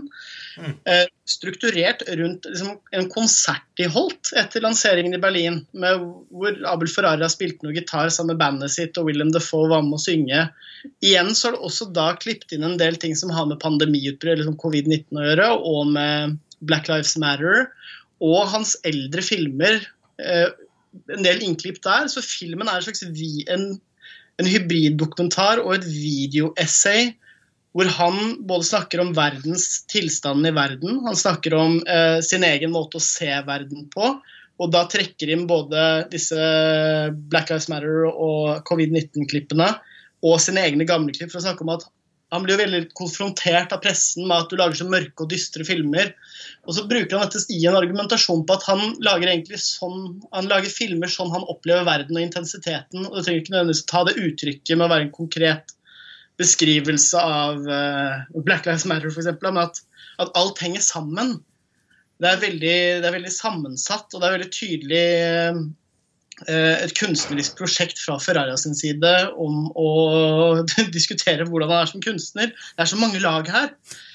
Mm. 0.62 0.76
Eh, 0.92 1.06
strukturert 1.26 2.04
rundt 2.20 2.46
liksom, 2.46 2.76
en 2.94 3.08
konsert 3.10 3.66
de 3.80 3.88
holdt 3.90 4.30
etter 4.38 4.62
lanseringen 4.62 5.18
i 5.18 5.22
Berlin, 5.24 5.58
med, 5.74 6.04
hvor 6.30 6.60
Abel 6.70 6.92
Ferrara 6.92 7.30
spilte 7.34 7.66
noe 7.66 7.74
gitar 7.74 8.12
sammen 8.14 8.36
med 8.36 8.44
bandet 8.44 8.76
sitt, 8.76 9.00
og 9.02 9.10
William 9.10 9.34
Defoe 9.34 9.72
var 9.74 9.82
med 9.88 9.98
å 9.98 10.04
synge. 10.06 10.46
Igjen 11.02 11.34
så 11.34 11.50
har 11.50 11.58
det 11.58 11.66
også 11.66 11.90
da 11.98 12.12
klippet 12.22 12.54
inn 12.54 12.68
en 12.68 12.78
del 12.82 13.00
ting 13.02 13.18
som 13.18 13.34
har 13.34 13.50
med 13.50 13.62
pandemiutbrudd, 13.64 14.44
liksom 14.44 14.60
covid-19 14.62 15.18
å 15.18 15.26
gjøre, 15.26 15.50
og 15.66 15.90
med 15.98 16.38
Black 16.66 16.94
Lives 16.94 17.18
Matter, 17.22 17.72
og 18.22 18.46
hans 18.54 18.78
eldre 18.86 19.26
filmer. 19.26 19.82
En 21.12 21.26
del 21.26 21.44
innklipp 21.44 21.82
der, 21.84 22.10
så 22.12 22.24
filmen 22.24 22.70
er 22.70 22.80
en 22.80 22.86
slags 22.86 23.04
en, 23.04 23.68
en 24.42 24.50
hybriddokumentar 24.50 25.64
og 25.64 25.78
et 25.78 25.88
videoessay 25.90 27.14
hvor 27.76 27.90
han 27.92 28.38
både 28.48 28.64
snakker 28.70 29.02
om 29.04 29.12
verdens 29.18 29.84
tilstanden 29.92 30.48
i 30.48 30.56
verden, 30.56 31.02
han 31.04 31.18
snakker 31.20 31.58
om 31.60 31.82
eh, 31.84 32.22
sin 32.24 32.46
egen 32.48 32.72
måte 32.72 33.02
å 33.02 33.04
se 33.04 33.28
verden 33.44 33.90
på, 33.92 34.14
og 34.56 34.72
da 34.72 34.86
trekker 34.88 35.34
inn 35.34 35.44
både 35.50 36.06
disse 36.14 36.40
Black 37.28 37.52
Lives 37.52 37.68
Matter 37.68 38.06
og 38.08 38.64
covid-19-klippene 38.70 39.68
og 40.24 40.40
sine 40.40 40.64
egne 40.64 40.88
gamle 40.88 41.12
klipp 41.16 41.34
for 41.34 41.42
å 41.42 41.46
snakke 41.50 41.66
om 41.66 41.74
at 41.76 41.84
han 42.36 42.44
blir 42.46 42.56
jo 42.56 42.62
veldig 42.62 42.82
konfrontert 42.98 43.74
av 43.74 43.82
pressen 43.84 44.28
med 44.28 44.36
at 44.44 44.52
du 44.52 44.58
lager 44.60 44.80
så 44.80 44.88
mørke 44.90 45.26
og 45.26 45.32
dystre 45.32 45.66
filmer. 45.68 46.12
Og 46.68 46.76
så 46.78 46.86
bruker 46.90 47.18
han 47.18 47.30
dette 47.30 47.56
i 47.56 47.62
en 47.70 47.78
argumentasjon 47.80 48.44
på 48.48 48.58
at 48.58 48.68
han 48.68 48.84
lager 49.06 49.32
sånn, 49.62 50.20
han 50.36 50.52
lager 50.52 50.72
filmer 50.72 51.12
sånn 51.12 51.34
han 51.34 51.48
opplever 51.52 51.88
verden 51.88 52.20
og 52.20 52.26
intensiteten. 52.26 53.08
og 53.08 53.18
Du 53.18 53.22
trenger 53.24 53.42
ikke 53.44 53.56
nødvendigvis 53.56 53.88
ta 53.90 54.04
det 54.08 54.18
uttrykket 54.20 54.76
med 54.76 54.88
å 54.88 54.92
være 54.94 55.08
en 55.08 55.16
konkret 55.16 55.76
beskrivelse 56.42 57.20
av 57.22 57.62
uh, 57.64 58.42
Black 58.44 58.68
Lives 58.68 58.86
Matter, 58.90 59.14
f.eks., 59.14 59.32
men 59.40 59.62
at, 59.64 59.80
at, 60.20 60.34
alt 60.36 60.60
henger 60.60 60.84
sammen. 60.84 61.38
Det 62.20 62.28
er, 62.28 62.42
veldig, 62.44 62.76
det 63.04 63.08
er 63.08 63.16
veldig 63.16 63.32
sammensatt, 63.32 64.12
og 64.12 64.20
det 64.20 64.28
er 64.28 64.38
veldig 64.38 64.52
tydelig 64.52 65.06
Eh, 65.06 65.64
et 66.52 66.94
kunstnerisk 67.00 67.56
prosjekt 67.60 68.02
fra 68.04 68.18
Ferrara 68.20 68.58
sin 68.60 68.76
side 68.76 69.12
om 69.40 69.70
å 69.72 69.90
diskutere 70.98 71.48
hvordan 71.48 71.72
han 71.72 71.84
er 71.84 71.92
som 71.94 72.04
kunstner. 72.04 72.52
Det 72.52 72.84
er 72.84 72.92
så 72.92 73.00
mange 73.00 73.22
lag 73.24 73.48
her. 73.48 73.70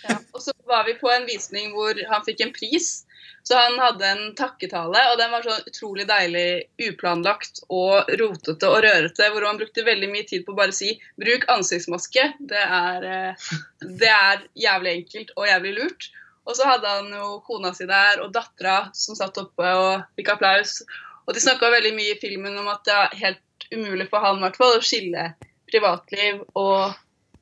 Ja, 0.05 0.19
og 0.35 0.43
så 0.45 0.53
var 0.69 0.85
vi 0.89 0.99
på 1.01 1.09
en 1.13 1.25
visning 1.29 1.73
hvor 1.77 1.97
han 2.11 2.27
fikk 2.27 2.45
en 2.45 2.53
pris. 2.57 3.01
Så 3.43 3.57
han 3.57 3.79
hadde 3.81 4.05
en 4.07 4.35
takketale, 4.37 5.01
og 5.11 5.19
den 5.19 5.33
var 5.33 5.45
så 5.45 5.57
utrolig 5.67 6.05
deilig 6.09 6.47
uplanlagt 6.91 7.63
og 7.73 8.11
rotete 8.21 8.69
og 8.69 8.83
rørete, 8.85 9.31
hvor 9.33 9.47
han 9.49 9.59
brukte 9.61 9.87
veldig 9.87 10.11
mye 10.13 10.27
tid 10.29 10.45
på 10.45 10.53
å 10.53 10.59
bare 10.61 10.77
si 10.77 10.93
'bruk 11.19 11.49
ansiktsmaske'. 11.49 12.27
Det 12.53 12.65
er, 12.67 13.07
eh, 13.11 13.51
det 13.81 14.13
er 14.13 14.45
jævlig 14.55 14.93
enkelt 14.99 15.33
og 15.37 15.49
jævlig 15.49 15.75
lurt. 15.79 16.11
Og 16.47 16.57
så 16.57 16.67
hadde 16.67 16.89
han 16.89 17.13
jo 17.15 17.41
kona 17.47 17.73
si 17.77 17.87
der 17.87 18.21
og 18.25 18.33
dattera 18.35 18.91
som 18.97 19.17
satt 19.17 19.39
oppe 19.39 19.73
og 19.83 20.05
fikk 20.17 20.35
applaus. 20.35 20.83
Og 21.27 21.37
de 21.37 21.43
snakka 21.43 21.71
veldig 21.73 21.93
mye 21.97 22.15
i 22.15 22.21
filmen 22.21 22.57
om 22.61 22.69
at 22.73 22.83
det 22.89 22.97
er 22.97 23.19
helt 23.25 23.69
umulig 23.71 24.09
for 24.11 24.25
han 24.25 24.41
hvert 24.43 24.59
fall, 24.59 24.79
å 24.79 24.85
skille 24.85 25.29
privatliv 25.71 26.41
og, 26.59 26.97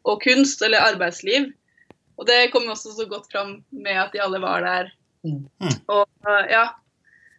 og, 0.05 0.17
kunst, 0.25 0.63
eller 0.65 0.85
arbeidsliv. 0.85 1.51
Og 2.19 2.27
det 2.29 2.51
kom 2.53 2.67
også 2.69 2.93
så 2.97 3.07
godt 3.09 3.31
fram 3.33 3.61
med 3.71 4.01
at 4.03 4.13
de 4.13 4.23
alle 4.23 4.41
var 4.43 4.65
der. 4.67 4.91
Mm. 5.25 5.47
Og 5.95 6.33
ja, 6.51 6.67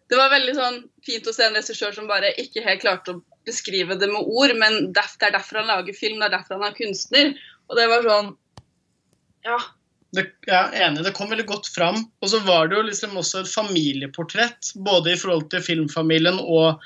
det 0.10 0.17
var 0.17 0.31
veldig 0.34 0.55
sånn 0.58 0.79
fint 1.05 1.27
å 1.27 1.34
se 1.36 1.46
en 1.46 1.58
regissør 1.58 1.93
som 1.96 2.10
bare 2.10 2.31
ikke 2.41 2.63
helt 2.65 2.81
klarte 2.81 3.13
å 3.13 3.22
beskrive 3.48 3.98
det 4.00 4.10
med 4.12 4.25
ord, 4.25 4.55
men 4.58 4.91
det 4.96 5.03
er 5.22 5.36
derfor 5.36 5.62
han 5.62 5.69
lager 5.69 5.98
film, 5.98 6.19
det 6.19 6.29
er 6.29 6.38
derfor 6.38 6.58
han 6.58 6.72
er 6.72 6.77
kunstner. 6.77 7.34
Og 7.69 7.77
det 7.77 7.89
var 7.91 8.08
sånn 8.08 8.31
Ja, 9.46 9.60
det, 10.15 10.25
ja, 10.47 10.63
enig. 10.73 11.03
Det 11.05 11.13
kom 11.17 11.29
veldig 11.29 11.45
godt 11.49 11.69
fram. 11.73 12.03
Og 12.21 12.31
så 12.31 12.41
var 12.45 12.69
det 12.69 12.79
jo 12.79 12.87
liksom 12.87 13.17
også 13.19 13.43
et 13.43 13.51
familieportrett, 13.51 14.73
både 14.75 15.13
i 15.13 15.19
forhold 15.19 15.49
til 15.53 15.61
filmfamilien 15.65 16.39
og, 16.41 16.79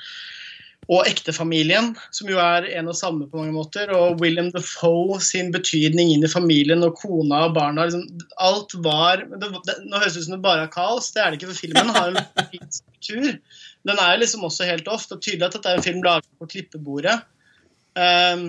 og 0.84 1.08
ektefamilien, 1.08 1.94
som 2.12 2.28
jo 2.28 2.40
er 2.42 2.68
en 2.76 2.90
og 2.92 2.98
samme 2.98 3.28
på 3.30 3.40
mange 3.40 3.54
måter. 3.56 3.92
Og 3.96 4.20
William 4.20 4.50
Defoe 4.54 5.20
sin 5.24 5.48
betydning 5.54 6.12
inn 6.12 6.26
i 6.26 6.30
familien 6.30 6.84
og 6.84 6.98
kona 7.00 7.46
og 7.48 7.56
barna. 7.56 7.86
Liksom, 7.88 8.26
alt 8.44 8.76
var 8.84 9.24
det, 9.30 9.52
det, 9.56 9.78
Nå 9.88 10.02
høres 10.02 10.18
det 10.18 10.24
ut 10.24 10.28
som 10.28 10.36
det 10.36 10.44
bare 10.44 10.66
er 10.66 10.74
kaos, 10.74 11.12
det 11.14 11.24
er 11.24 11.32
det 11.32 11.40
ikke, 11.40 11.54
for 11.54 11.62
filmen 11.64 11.94
har 11.96 12.12
en 12.12 12.50
fin 12.52 12.68
struktur. 12.68 13.30
Den 13.88 14.04
er 14.04 14.20
liksom 14.20 14.44
også 14.44 14.68
helt 14.68 14.88
off. 14.88 15.08
Det 15.08 15.16
er 15.16 15.24
tydelig 15.30 15.48
at 15.48 15.56
dette 15.56 15.72
er 15.72 15.80
en 15.80 15.88
film 15.88 16.04
laget 16.04 16.28
på 16.40 16.50
klippebordet. 16.52 17.16
Um, 17.94 18.46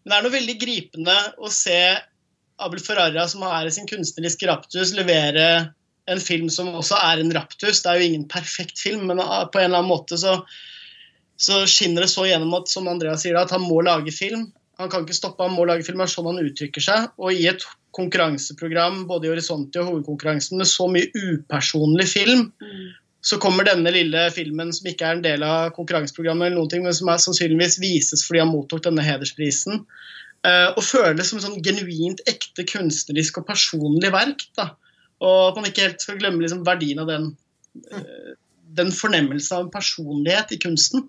men 0.00 0.12
det 0.12 0.16
er 0.16 0.24
noe 0.24 0.32
veldig 0.32 0.56
gripende 0.60 1.16
å 1.40 1.50
se 1.52 1.80
Abel 2.60 2.82
Ferrara, 2.84 3.26
som 3.28 3.44
er 3.48 3.68
i 3.68 3.74
sin 3.74 3.88
kunstneriske 3.88 4.48
raptus, 4.50 4.94
levere 4.96 5.46
en 6.10 6.22
film 6.22 6.48
som 6.52 6.70
også 6.74 6.98
er 6.98 7.22
en 7.22 7.32
raptus. 7.34 7.82
Det 7.82 7.90
er 7.90 8.00
jo 8.00 8.08
ingen 8.10 8.28
perfekt 8.30 8.80
film, 8.82 9.06
men 9.10 9.20
på 9.20 9.60
en 9.60 9.68
eller 9.68 9.82
annen 9.82 9.90
måte 9.90 10.18
så, 10.20 10.40
så 11.40 11.62
skinner 11.70 12.06
det 12.06 12.12
så 12.12 12.26
gjennom 12.28 12.56
at, 12.58 12.70
som 12.72 12.88
Andreas 12.90 13.24
sier, 13.24 13.38
at 13.38 13.52
han 13.54 13.64
må 13.64 13.82
lage 13.86 14.14
film. 14.14 14.48
Han 14.80 14.90
kan 14.92 15.04
ikke 15.04 15.18
stoppe, 15.18 15.44
han 15.44 15.56
må 15.56 15.66
lage 15.68 15.84
film. 15.86 16.00
Det 16.00 16.08
er 16.08 16.14
sånn 16.14 16.30
han 16.30 16.42
uttrykker 16.42 16.84
seg. 16.84 17.10
Og 17.20 17.36
i 17.36 17.46
et 17.50 17.66
konkurranseprogram 17.96 19.04
både 19.10 19.28
i 19.28 19.32
Horisonti 19.32 19.80
og 19.80 19.90
hovedkonkurransen 19.90 20.60
med 20.60 20.68
så 20.70 20.86
mye 20.90 21.10
upersonlig 21.16 22.06
film, 22.08 22.46
så 23.20 23.36
kommer 23.42 23.66
denne 23.66 23.92
lille 23.92 24.22
filmen 24.32 24.70
som 24.72 24.86
ikke 24.88 25.04
er 25.04 25.18
en 25.18 25.24
del 25.24 25.42
av 25.44 25.74
konkurranseprogrammet, 25.76 26.48
eller 26.48 26.60
noen 26.62 26.70
ting, 26.72 26.86
men 26.86 26.96
som 26.96 27.10
er 27.12 27.20
sannsynligvis 27.20 27.80
vises 27.82 28.24
fordi 28.24 28.40
han 28.40 28.52
mottok 28.52 28.86
denne 28.86 29.04
hedersprisen. 29.04 29.84
Uh, 30.40 30.72
og 30.72 30.80
føles 30.80 31.28
som 31.28 31.36
et 31.36 31.44
sånn 31.44 31.60
genuint 31.60 32.22
ekte 32.30 32.64
kunstnerisk 32.64 33.42
og 33.42 33.46
personlig 33.50 34.08
verk. 34.14 34.46
Da. 34.56 34.70
Og 35.20 35.50
at 35.50 35.58
man 35.58 35.68
ikke 35.68 35.84
helt 35.84 36.04
skal 36.04 36.16
glemme 36.20 36.40
liksom, 36.40 36.62
verdien 36.64 37.02
av 37.02 37.10
den, 37.10 37.26
uh, 37.92 38.30
den 38.80 38.92
fornemmelsen 38.96 39.58
av 39.58 39.68
personlighet 39.74 40.54
i 40.56 40.60
kunsten. 40.62 41.04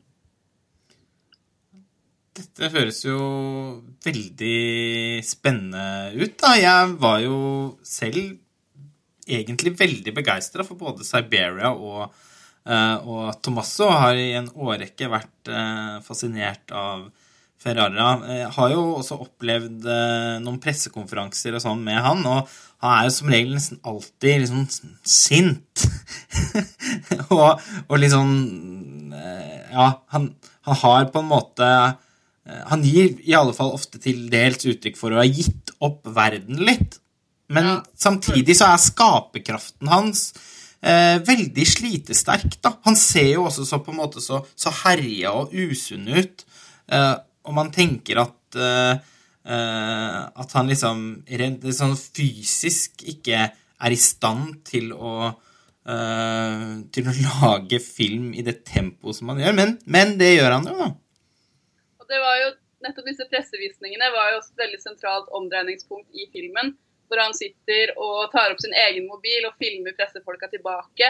Dette 2.36 2.72
høres 2.74 3.00
jo 3.06 3.22
veldig 4.04 5.24
spennende 5.24 6.12
ut, 6.18 6.36
da. 6.44 6.52
Jeg 6.60 6.92
var 7.00 7.24
jo 7.24 7.40
selv 7.88 8.36
egentlig 9.32 9.78
veldig 9.80 10.12
begeistra 10.18 10.68
for 10.68 10.76
både 10.76 11.08
Siberia 11.08 11.72
og, 11.72 12.12
uh, 12.68 12.98
og 13.00 13.32
Tomasso. 13.40 13.88
Har 13.96 14.20
i 14.20 14.34
en 14.44 14.52
årrekke 14.52 15.08
vært 15.16 15.56
fascinert 16.04 16.76
av 16.76 17.08
Ferrara 17.62 18.12
eh, 18.26 18.46
har 18.56 18.74
jo 18.74 18.84
også 18.98 19.20
opplevd 19.22 19.86
eh, 19.86 20.38
noen 20.42 20.60
pressekonferanser 20.64 21.58
og 21.58 21.64
sånn 21.64 21.84
med 21.86 22.00
han, 22.02 22.24
og 22.26 22.50
han 22.82 22.96
er 22.96 23.08
jo 23.08 23.14
som 23.14 23.30
regel 23.30 23.54
nesten 23.54 23.82
alltid 23.86 24.46
liksom 24.46 24.64
sint. 25.06 25.84
og, 27.36 27.62
og 27.88 28.00
liksom 28.02 28.32
Ja, 29.12 29.86
han, 30.14 30.32
han, 30.66 30.78
har 30.82 31.06
på 31.14 31.22
en 31.22 31.30
måte 31.30 31.68
Han 32.72 32.82
gir 32.84 33.20
i 33.22 33.36
alle 33.38 33.54
fall 33.54 33.70
ofte 33.76 34.00
til 34.02 34.26
dels 34.32 34.66
uttrykk 34.66 34.98
for 34.98 35.14
å 35.14 35.20
ha 35.22 35.28
gitt 35.28 35.72
opp 35.84 36.10
verden 36.16 36.64
litt. 36.66 36.98
Men 37.52 37.68
ja. 37.68 37.76
samtidig 38.00 38.56
så 38.58 38.72
er 38.72 38.82
skaperkraften 38.82 39.92
hans 39.92 40.32
eh, 40.82 41.20
veldig 41.28 41.66
slitesterk. 41.68 42.58
da. 42.64 42.76
Han 42.88 42.98
ser 42.98 43.34
jo 43.36 43.46
også 43.48 43.66
så 43.68 43.82
på 43.84 43.94
en 43.94 44.00
måte 44.02 44.24
så, 44.24 44.42
så 44.56 44.74
herja 44.84 45.34
og 45.38 45.54
usunn 45.54 46.08
ut. 46.10 46.46
Eh, 46.92 47.14
og 47.48 47.56
man 47.58 47.72
tenker 47.74 48.22
at 48.22 48.60
uh, 48.60 49.00
uh, 49.48 50.20
at 50.44 50.58
han 50.58 50.70
liksom 50.70 51.06
rent 51.42 51.66
sånn 51.76 51.96
fysisk 51.98 53.06
ikke 53.14 53.48
er 53.52 53.94
i 53.94 54.00
stand 54.00 54.62
til 54.68 54.92
å 54.94 55.16
uh, 55.32 56.72
til 56.94 57.10
å 57.10 57.18
lage 57.32 57.82
film 57.84 58.32
i 58.38 58.46
det 58.46 58.62
tempoet 58.68 59.20
som 59.20 59.34
han 59.34 59.42
gjør, 59.44 59.58
men, 59.58 59.78
men, 59.86 60.18
det 60.22 60.36
gjør 60.36 60.58
han 60.58 60.70
jo, 60.70 60.78
da. 60.78 60.92
Og 62.02 62.10
det 62.12 62.22
var 62.22 62.40
jo 62.44 62.52
nettopp 62.86 63.10
disse 63.10 63.28
pressevisningene 63.30 64.14
var 64.14 64.32
jo 64.32 64.40
også 64.40 64.56
et 64.56 64.64
veldig 64.66 64.82
sentralt 64.82 65.30
omdreiningspunkt 65.38 66.10
i 66.18 66.28
filmen. 66.34 66.74
Hvor 67.12 67.20
han 67.20 67.36
sitter 67.36 67.92
og 68.00 68.32
tar 68.32 68.54
opp 68.54 68.62
sin 68.64 68.74
egen 68.88 69.10
mobil 69.12 69.44
og 69.50 69.58
filmer 69.60 69.94
pressefolka 69.98 70.48
tilbake. 70.54 71.10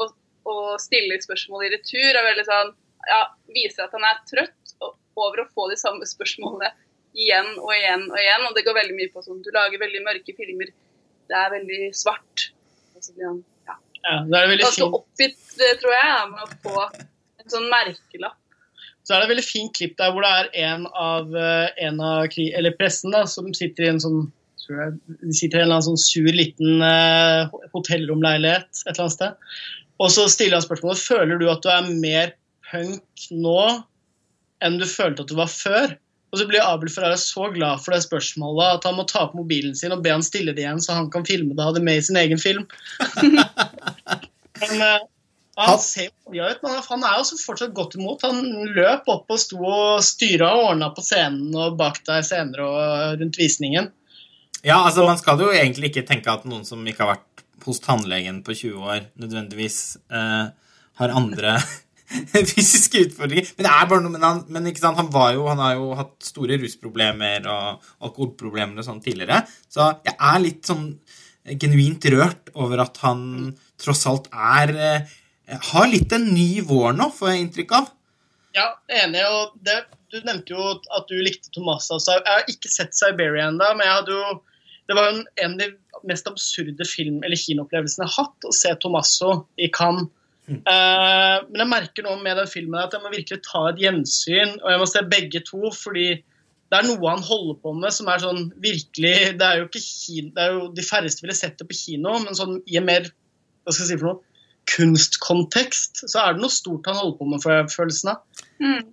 Og, 0.00 0.14
og 0.48 0.80
stiller 0.80 1.20
spørsmål 1.20 1.66
i 1.66 1.70
retur. 1.74 2.08
og 2.16 2.26
veldig 2.26 2.46
sånn, 2.48 2.72
ja, 3.10 3.20
Viser 3.52 3.84
at 3.84 3.94
han 3.94 4.06
er 4.08 4.22
trøtt 4.30 4.74
og, 4.80 4.96
over 5.20 5.42
å 5.42 5.50
få 5.52 5.68
de 5.70 5.78
samme 5.80 6.06
spørsmålene 6.08 6.72
igjen 7.12 7.48
og 7.60 7.72
igjen 7.76 8.04
og 8.08 8.18
igjen. 8.20 8.46
Og 8.48 8.56
det 8.56 8.66
går 8.66 8.78
veldig 8.80 8.98
mye 8.98 9.12
på 9.14 9.24
sånn 9.24 9.42
Du 9.44 9.50
lager 9.54 9.82
veldig 9.82 10.04
mørke 10.06 10.36
filmer. 10.36 10.72
Det 11.30 11.38
er 11.38 11.54
veldig 11.54 11.80
svart. 11.96 12.50
Og 12.96 13.04
så 13.04 13.14
blir 13.16 13.28
han 13.30 13.40
ja. 13.68 13.78
ja 14.08 14.20
det 14.28 14.38
er 14.38 14.52
veldig 14.54 14.68
Ganske 14.68 14.92
oppgitt, 15.00 15.42
tror 15.82 15.96
jeg, 15.96 16.30
med 16.34 16.44
å 16.46 16.60
få 16.66 16.86
en 17.42 17.50
sånn 17.50 17.66
merkelapp 17.72 18.38
Så 19.02 19.14
er 19.14 19.22
det 19.22 19.26
et 19.26 19.32
veldig 19.34 19.48
fint 19.48 19.74
klipp 19.76 19.96
der 19.98 20.12
hvor 20.14 20.24
det 20.24 20.32
er 20.38 20.52
en 20.68 20.86
av, 20.88 21.32
eh, 21.34 21.72
en 21.88 21.98
av 22.04 22.28
krig, 22.32 22.52
eller 22.58 22.76
pressen 22.78 23.14
da, 23.14 23.24
som 23.26 23.50
sitter 23.56 23.88
i 23.88 23.92
en 23.94 24.02
sånn 24.02 24.22
tror 24.62 24.78
jeg, 24.78 24.98
de 25.24 25.34
sitter 25.34 25.58
i 25.58 25.62
en 25.62 25.66
eller 25.66 25.80
annen 25.80 25.88
sånn 25.88 25.98
sur 25.98 26.28
liten 26.30 26.84
eh, 26.86 27.54
hotellromleilighet 27.74 28.68
et 28.84 28.92
eller 28.92 29.04
annet 29.08 29.16
sted. 29.16 29.56
Og 30.02 30.12
så 30.14 30.26
stiller 30.30 30.58
han 30.58 30.64
spørsmålet 30.64 31.02
føler 31.02 31.40
du 31.40 31.48
at 31.50 31.64
du 31.64 31.70
er 31.72 31.88
mer 31.90 32.36
punk 32.70 33.26
nå 33.34 33.64
enn 34.64 34.80
du 34.80 34.86
følte 34.88 35.24
at 35.24 35.30
du 35.32 35.36
var 35.38 35.50
før. 35.52 35.94
Og 36.32 36.40
så 36.40 36.46
blir 36.48 36.64
Abel 36.64 36.88
Ferrara 36.88 37.18
så 37.20 37.50
glad 37.52 37.82
for 37.84 37.92
det 37.92 38.06
spørsmålet 38.06 38.78
at 38.78 38.86
han 38.88 38.96
må 38.96 39.04
ta 39.08 39.26
opp 39.26 39.34
mobilen 39.36 39.74
sin 39.76 39.92
og 39.92 40.00
be 40.04 40.14
han 40.14 40.24
stille 40.24 40.54
det 40.56 40.64
igjen, 40.64 40.80
så 40.80 40.96
han 40.96 41.10
kan 41.12 41.26
filme 41.28 41.52
det 41.52 41.60
og 41.60 41.68
ha 41.68 41.74
det 41.76 41.82
med 41.84 42.00
i 42.00 42.04
sin 42.06 42.16
egen 42.16 42.40
film. 42.40 42.64
men 44.62 44.80
uh, 44.80 45.02
han 45.60 45.82
ser 45.82 46.08
jo 46.08 46.32
bra 46.32 46.48
ut, 46.48 46.62
men 46.64 46.78
han 46.86 47.04
er 47.04 47.18
jo 47.20 47.40
fortsatt 47.42 47.74
godt 47.76 47.98
imot. 47.98 48.24
Han 48.24 48.72
løp 48.72 49.10
opp 49.12 49.34
og 49.34 49.42
sto 49.42 49.60
og 49.60 50.00
styra 50.06 50.54
og 50.56 50.70
ordna 50.70 50.88
på 50.96 51.04
scenen 51.04 51.52
og 51.52 51.76
bak 51.80 52.00
deg 52.08 52.24
senere 52.24 52.64
og 52.64 53.20
rundt 53.20 53.40
visningen. 53.40 53.92
Ja, 54.62 54.78
altså 54.86 55.04
Man 55.04 55.20
skal 55.20 55.42
jo 55.42 55.52
egentlig 55.52 55.90
ikke 55.90 56.06
tenke 56.08 56.32
at 56.32 56.48
noen 56.48 56.64
som 56.64 56.86
ikke 56.86 57.04
har 57.04 57.16
vært 57.18 57.44
hos 57.66 57.82
tannlegen 57.82 58.40
på 58.46 58.56
20 58.56 58.88
år, 58.88 59.04
nødvendigvis 59.20 59.78
uh, 60.08 60.48
har 60.98 61.16
andre 61.18 61.58
fysiske 62.52 63.06
utfordringer. 63.06 63.48
Men 63.56 63.66
det 63.66 63.72
er 63.72 63.88
bare 63.90 64.04
noe 64.04 64.14
men 64.14 64.26
han, 64.26 64.42
men 64.52 64.68
sant, 64.76 65.00
han, 65.00 65.10
jo, 65.36 65.46
han 65.48 65.62
har 65.62 65.76
jo 65.78 65.90
hatt 65.98 66.14
store 66.26 66.58
rusproblemer 66.62 67.48
og 67.50 67.88
alkoholproblemer 68.04 68.82
og 68.82 68.88
sånn 68.88 69.02
tidligere. 69.04 69.42
Så 69.70 69.88
jeg 70.06 70.16
er 70.16 70.44
litt 70.44 70.68
sånn 70.68 70.86
genuint 71.58 72.04
rørt 72.14 72.52
over 72.54 72.84
at 72.84 73.00
han 73.02 73.24
tross 73.82 74.04
alt 74.06 74.28
er 74.30 74.76
eh, 74.78 75.18
Har 75.72 75.88
litt 75.90 76.12
en 76.14 76.28
ny 76.32 76.62
vår 76.64 76.94
nå, 76.94 77.08
får 77.12 77.32
jeg 77.32 77.42
inntrykk 77.42 77.74
av. 77.80 77.90
Ja, 78.56 78.68
enig. 79.02 79.24
og 79.26 79.58
det, 79.64 79.82
Du 80.12 80.20
nevnte 80.22 80.54
jo 80.54 80.70
at 80.76 81.10
du 81.10 81.18
likte 81.18 81.50
Tomasa. 81.52 81.96
Altså. 81.98 82.18
jeg 82.20 82.28
har 82.28 82.50
ikke 82.52 82.70
sett 82.70 82.96
Siberia 82.96 83.48
ennå, 83.50 83.72
men 83.74 83.86
jeg 83.86 83.96
hadde 83.98 84.16
jo 84.16 84.40
det 84.88 84.96
var 84.98 85.08
jo 85.08 85.16
en, 85.16 85.26
en 85.44 85.52
av 85.54 85.60
de 85.62 86.08
mest 86.10 86.26
absurde 86.26 86.84
film- 86.88 87.22
eller 87.22 87.38
kinoopplevelsene 87.38 88.04
jeg 88.04 88.12
har 88.12 88.26
hatt, 88.26 88.48
å 88.48 88.54
se 88.56 88.72
Tomasso 88.82 89.34
i 89.56 89.70
Cannes. 89.72 90.10
Eh, 90.50 91.36
men 91.46 91.62
jeg 91.62 91.70
merker 91.70 92.06
nå 92.06 92.16
med 92.22 92.36
den 92.40 92.50
filmen 92.50 92.80
at 92.82 92.94
jeg 92.96 93.04
må 93.04 93.12
virkelig 93.12 93.44
ta 93.46 93.68
et 93.70 93.80
gjensyn, 93.82 94.56
og 94.62 94.68
jeg 94.72 94.80
må 94.82 94.88
se 94.90 95.02
begge 95.12 95.42
to, 95.46 95.70
fordi 95.76 96.06
det 96.72 96.78
er 96.78 96.88
noe 96.88 97.12
han 97.12 97.22
holder 97.24 97.58
på 97.62 97.74
med 97.76 97.92
som 97.92 98.08
er 98.08 98.22
sånn 98.22 98.46
virkelig 98.64 99.34
Det 99.36 99.44
er 99.44 99.58
jo 99.60 99.66
ikke 99.66 99.82
kino, 99.84 100.30
det 100.32 100.40
er 100.40 100.54
jo 100.54 100.62
De 100.72 100.84
færreste 100.86 101.20
ville 101.20 101.36
sett 101.36 101.58
det 101.60 101.66
på 101.68 101.76
kino, 101.76 102.14
men 102.22 102.38
sånn 102.38 102.62
i 102.64 102.78
en 102.80 102.88
mer 102.88 103.10
hva 103.62 103.74
skal 103.74 103.84
jeg 103.84 103.90
si 103.92 103.98
for 104.00 104.08
noe, 104.08 104.22
kunstkontekst 104.72 106.04
så 106.06 106.24
er 106.24 106.34
det 106.34 106.42
noe 106.42 106.54
stort 106.54 106.88
han 106.88 106.98
holder 106.98 107.18
på 107.18 107.28
med, 107.28 107.42
får 107.42 107.52
jeg 107.52 107.70
følelsen 107.74 108.10
av. 108.14 108.42
Mm. 108.62 108.90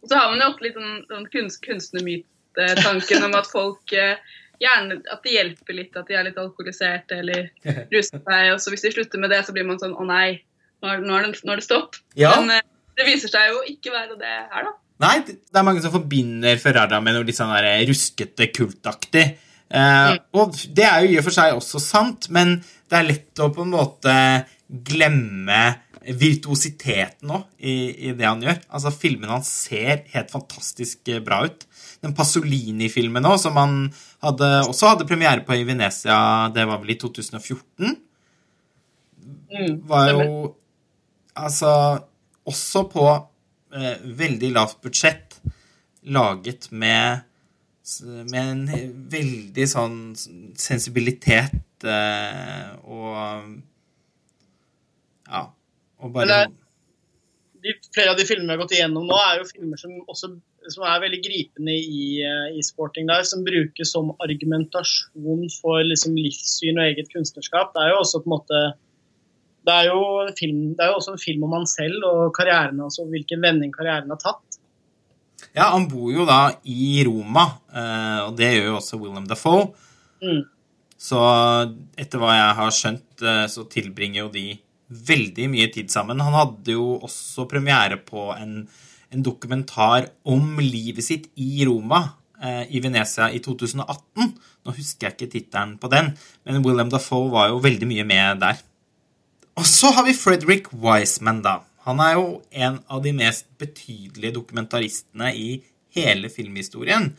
Og 0.00 0.10
så 0.10 0.18
har 0.18 0.30
man 0.32 0.42
jo 0.42 0.48
ofte 0.50 0.66
litt 0.66 0.76
sånn, 0.76 0.98
sånn 1.08 1.26
kunst, 1.32 1.60
kunstnermyte-tanken 1.64 3.26
om 3.28 3.36
at 3.38 3.48
folk 3.52 3.94
eh, 3.96 4.36
gjerne 4.60 4.98
At 5.12 5.24
det 5.24 5.34
hjelper 5.36 5.76
litt 5.76 5.96
at 5.96 6.08
de 6.08 6.16
er 6.18 6.26
litt 6.28 6.40
alkoholiserte 6.40 7.20
eller 7.22 7.48
ruser 7.94 8.20
seg. 8.20 8.52
Og 8.52 8.60
så 8.60 8.72
hvis 8.72 8.84
de 8.84 8.94
slutter 8.96 9.22
med 9.22 9.32
det, 9.32 9.42
så 9.46 9.56
blir 9.56 9.68
man 9.68 9.80
sånn 9.80 9.96
Å 9.96 10.08
nei, 10.08 10.40
nå 10.80 11.16
er, 11.18 11.26
det, 11.28 11.40
nå 11.44 11.54
er 11.54 11.60
det 11.60 11.66
stopp. 11.66 11.98
Ja. 12.18 12.34
Men 12.40 12.56
eh, 12.56 12.64
det 12.98 13.08
viser 13.08 13.32
seg 13.32 13.50
jo 13.52 13.60
ikke 13.68 13.92
være 13.94 14.16
det 14.20 14.36
her, 14.52 14.70
da. 14.70 14.76
Nei, 15.00 15.14
det 15.24 15.56
er 15.56 15.64
mange 15.64 15.80
som 15.80 15.92
forbinder 15.94 16.58
Ferrara 16.60 16.98
med 17.00 17.16
noe 17.16 17.24
litt 17.24 17.38
sånn 17.38 17.52
der 17.54 17.86
ruskete, 17.88 18.50
kultaktig. 18.52 19.26
Eh, 19.70 20.16
og 20.36 20.56
det 20.76 20.84
er 20.84 21.04
jo 21.04 21.14
i 21.14 21.20
og 21.20 21.24
for 21.28 21.36
seg 21.36 21.56
også 21.56 21.80
sant, 21.80 22.28
men 22.34 22.58
det 22.90 22.98
er 22.98 23.06
lett 23.08 23.40
å 23.40 23.48
på 23.54 23.64
en 23.64 23.72
måte 23.72 24.16
glemme 24.68 25.62
virtuositeten 26.00 27.32
òg 27.32 27.42
i, 27.60 27.74
i 28.08 28.12
det 28.16 28.26
han 28.26 28.44
gjør. 28.44 28.60
Altså, 28.72 28.92
Filmene 28.92 29.34
hans 29.34 29.48
ser 29.68 30.04
helt 30.12 30.32
fantastisk 30.32 31.08
eh, 31.12 31.22
bra 31.24 31.42
ut. 31.48 31.64
Den 32.04 32.16
Pasolini-filmen 32.16 33.28
òg, 33.28 33.36
som 33.40 33.56
han 33.60 33.82
hadde, 34.24 34.52
også 34.68 34.94
hadde 34.94 35.08
premiere 35.08 35.44
på 35.44 35.56
i 35.56 35.66
Venezia, 35.68 36.20
det 36.52 36.64
var 36.68 36.80
vel 36.82 36.96
i 36.96 37.00
2014, 37.00 37.98
Mm, 39.50 39.80
var 39.90 40.10
jo 40.12 40.24
altså 41.46 41.72
også 42.50 42.84
på 42.92 43.06
eh, 43.76 43.98
veldig 44.20 44.52
lavt 44.56 44.80
budsjett 44.84 45.40
laget 46.10 46.70
med 46.72 47.26
med 48.30 48.38
en 48.38 48.90
veldig 49.10 49.64
sånn 49.66 49.96
sensibilitet 50.14 51.86
eh, 51.88 52.68
og 52.86 53.56
ja 55.26 55.42
og 56.00 56.12
bare 56.14 56.36
er, 56.44 56.52
de, 57.64 57.74
flere 57.94 58.12
av 58.12 58.20
de 58.20 58.26
filmene 58.28 58.52
vi 58.52 58.54
har 58.54 58.62
gått 58.62 58.76
igjennom 58.76 59.08
nå, 59.08 59.16
er 59.18 59.40
jo 59.40 59.48
filmer 59.50 59.80
som, 59.80 59.96
også, 60.10 60.30
som 60.72 60.86
er 60.88 61.02
veldig 61.04 61.20
gripende 61.24 61.74
i, 61.76 62.04
eh, 62.24 62.46
i 62.56 62.64
Sporting 62.64 63.10
der, 63.10 63.24
som 63.28 63.44
brukes 63.46 63.92
som 63.92 64.14
argumentasjon 64.24 65.44
for 65.58 65.82
liksom, 65.86 66.16
livssyn 66.18 66.80
og 66.80 66.86
eget 66.86 67.10
kunstnerskap. 67.12 67.74
Det 67.74 67.84
er 67.84 67.92
jo 67.92 68.00
også 68.04 68.22
på 68.22 68.30
en 68.30 68.36
måte 68.36 68.62
det 69.66 69.74
er, 69.74 69.90
jo 69.90 70.00
film, 70.38 70.60
det 70.76 70.84
er 70.84 70.92
jo 70.92 71.00
også 71.00 71.14
en 71.14 71.20
film 71.20 71.44
om 71.44 71.58
han 71.58 71.66
selv 71.68 72.06
og 72.08 72.30
karrieren 72.36 72.80
hans 72.80 72.96
og 73.02 73.10
hvilken 73.12 73.42
vending 73.44 73.74
karrieren 73.74 74.08
har 74.12 74.20
tatt. 74.22 74.60
Ja, 75.56 75.70
han 75.72 75.88
bor 75.90 76.10
jo 76.12 76.24
da 76.28 76.54
i 76.68 77.02
Roma, 77.06 77.46
eh, 77.72 78.20
og 78.26 78.36
det 78.38 78.52
gjør 78.54 78.70
jo 78.70 78.78
også 78.78 79.00
William 79.00 79.26
Dafoe. 79.28 79.70
Mm. 80.22 80.42
Så 81.00 81.20
etter 82.00 82.20
hva 82.20 82.34
jeg 82.36 82.56
har 82.60 82.76
skjønt, 82.76 83.08
eh, 83.24 83.46
så 83.50 83.64
tilbringer 83.72 84.24
jo 84.24 84.30
de 84.34 84.46
veldig 85.10 85.48
mye 85.52 85.68
tid 85.72 85.90
sammen. 85.92 86.22
Han 86.22 86.36
hadde 86.36 86.76
jo 86.76 86.98
også 87.06 87.48
premiere 87.50 87.98
på 88.04 88.30
en, 88.36 88.64
en 89.10 89.26
dokumentar 89.26 90.10
om 90.28 90.58
livet 90.62 91.06
sitt 91.06 91.28
i 91.40 91.64
Roma 91.68 92.02
eh, 92.42 92.64
i 92.70 92.82
Venezia 92.84 93.30
i 93.32 93.42
2018. 93.42 94.32
Nå 94.66 94.76
husker 94.76 95.08
jeg 95.08 95.16
ikke 95.16 95.32
tittelen 95.36 95.76
på 95.80 95.90
den, 95.92 96.12
men 96.44 96.64
William 96.66 96.90
Dafoe 96.92 97.30
var 97.32 97.52
jo 97.52 97.62
veldig 97.64 97.88
mye 97.90 98.06
med 98.08 98.42
der. 98.44 98.60
Og 99.60 99.66
så 99.68 99.90
har 99.92 100.06
vi 100.06 100.16
Frederick 100.16 100.70
Wiseman, 100.72 101.42
da. 101.44 101.58
Han 101.84 101.98
er 102.00 102.14
jo 102.16 102.24
en 102.48 102.78
av 102.88 103.02
de 103.04 103.10
mest 103.12 103.44
betydelige 103.60 104.32
dokumentaristene 104.38 105.34
i 105.36 105.48
hele 105.92 106.30
filmhistorien. 106.32 107.10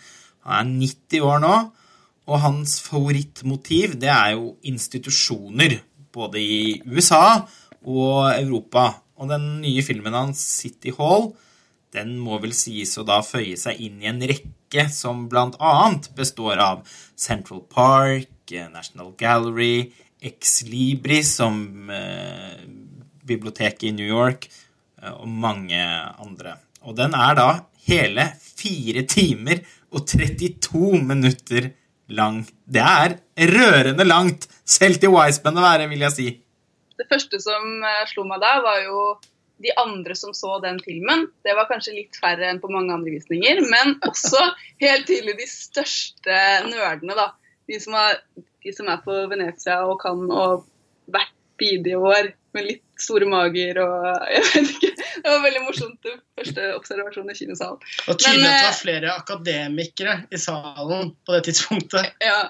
Han 0.48 0.72
er 0.72 0.72
90 0.88 1.28
år 1.28 1.44
nå, 1.44 1.52
og 2.26 2.42
hans 2.42 2.80
favorittmotiv 2.82 3.94
det 4.02 4.10
er 4.10 4.34
jo 4.40 4.56
institusjoner. 4.66 5.78
Både 6.10 6.42
i 6.42 6.82
USA 6.90 7.44
og 7.86 8.34
Europa. 8.34 8.88
Og 9.22 9.30
den 9.30 9.48
nye 9.62 9.86
filmen 9.86 10.18
hans, 10.18 10.42
City 10.42 10.96
Hall, 10.98 11.30
den 11.94 12.18
må 12.18 12.42
vel 12.42 12.58
sies 12.58 12.98
å 12.98 13.06
da 13.06 13.22
føye 13.22 13.54
seg 13.60 13.86
inn 13.86 14.02
i 14.02 14.10
en 14.10 14.26
rekke 14.34 14.90
som 14.90 15.28
blant 15.30 15.62
annet 15.62 16.10
består 16.18 16.58
av 16.58 16.88
Central 17.14 17.62
Park, 17.70 18.34
National 18.74 19.14
Gallery, 19.20 19.92
Ex 20.22 20.62
Libris 20.70 21.34
som 21.40 21.90
eh, 21.90 22.62
biblioteket 23.26 23.90
i 23.90 23.94
New 23.98 24.06
York 24.08 24.48
eh, 25.02 25.14
og 25.14 25.28
mange 25.28 25.82
andre. 26.22 26.58
Og 26.86 26.98
den 26.98 27.16
er 27.18 27.38
da 27.38 27.50
hele 27.88 28.28
fire 28.38 29.04
timer 29.10 29.64
og 29.92 30.06
32 30.06 31.02
minutter 31.02 31.72
lang. 32.12 32.44
Det 32.66 32.84
er 32.86 33.18
rørende 33.52 34.06
langt, 34.06 34.48
selv 34.66 35.02
til 35.02 35.14
Wiseman 35.16 35.58
å 35.58 35.66
være, 35.66 35.90
vil 35.92 36.06
jeg 36.06 36.18
si. 36.18 36.30
Det 37.02 37.08
første 37.10 37.42
som 37.42 37.82
eh, 37.82 38.06
slo 38.12 38.26
meg 38.30 38.42
da, 38.44 38.56
var 38.64 38.82
jo 38.86 39.06
de 39.62 39.74
andre 39.78 40.16
som 40.18 40.34
så 40.38 40.58
den 40.64 40.80
filmen. 40.86 41.28
Det 41.46 41.54
var 41.58 41.70
kanskje 41.70 41.96
litt 41.98 42.18
færre 42.22 42.50
enn 42.50 42.62
på 42.62 42.72
mange 42.74 42.94
andre 42.94 43.14
visninger, 43.16 43.62
men 43.70 43.98
også 44.08 44.42
helt 44.84 45.08
tydelig 45.10 45.38
de 45.42 45.50
største 45.50 46.40
nerdene, 46.70 47.18
da. 47.18 47.32
De 47.70 47.78
som 47.82 47.96
er, 47.98 48.20
de 48.64 48.74
som 48.76 48.90
er 48.92 49.02
på 49.06 49.16
Venezia 49.32 49.82
og 49.88 50.00
kan 50.04 50.24
og 50.30 50.66
hvert 51.12 51.34
bidige 51.62 51.98
år 51.98 52.32
med 52.56 52.66
litt 52.68 52.84
store 53.02 53.28
mager 53.30 53.80
og 53.84 54.08
jeg 54.36 54.48
vet 54.48 54.72
ikke. 54.76 54.92
Det 55.22 55.28
var 55.30 55.44
veldig 55.46 55.62
morsomt. 55.66 56.00
det 56.06 56.16
Første 56.40 56.68
observasjon 56.78 57.32
i 57.32 57.38
kinosalen. 57.38 57.80
Og 58.08 58.18
tydelig 58.18 58.48
at 58.48 58.56
det 58.56 58.58
eh, 58.58 58.66
var 58.66 58.80
flere 58.80 59.14
akademikere 59.14 60.18
i 60.32 60.42
salen 60.42 61.14
på 61.26 61.38
det 61.38 61.46
tidspunktet. 61.50 62.12
Ja, 62.32 62.42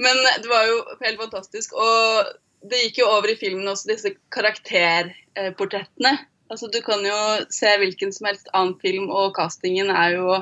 men 0.00 0.16
det 0.40 0.48
var 0.48 0.64
jo 0.68 0.78
helt 1.04 1.20
fantastisk. 1.20 1.74
Og 1.76 2.30
det 2.70 2.84
gikk 2.86 3.02
jo 3.02 3.10
over 3.12 3.32
i 3.32 3.38
filmen 3.40 3.68
også, 3.68 3.90
disse 3.92 4.14
karakterportrettene. 4.32 6.14
Altså, 6.50 6.70
du 6.72 6.80
kan 6.84 7.04
jo 7.06 7.18
se 7.54 7.70
hvilken 7.78 8.12
som 8.12 8.26
helst 8.30 8.50
annen 8.56 8.74
film, 8.82 9.10
og 9.12 9.36
castingen 9.36 9.92
er 9.94 10.16
jo 10.16 10.40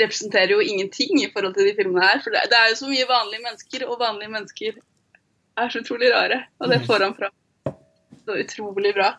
representerer 0.00 0.54
jo 0.54 0.60
ingenting 0.64 1.20
i 1.20 1.28
forhold 1.32 1.54
til 1.56 1.68
de 1.68 1.74
filmene 1.76 2.06
her. 2.06 2.22
For 2.24 2.32
det, 2.32 2.56
er 2.56 2.70
jo 2.70 2.78
så 2.78 2.88
mye 2.88 3.08
vanlige 3.08 3.44
mennesker, 3.44 3.86
og 3.88 4.00
vanlige 4.00 4.32
mennesker 4.32 4.78
er 5.60 5.72
så 5.72 5.82
utrolig 5.82 6.12
rare. 6.14 6.44
Og 6.60 6.72
det 6.72 6.80
får 6.86 7.04
han 7.04 7.16
fram 7.18 7.74
så 8.24 8.38
utrolig 8.40 8.94
bra. 8.96 9.10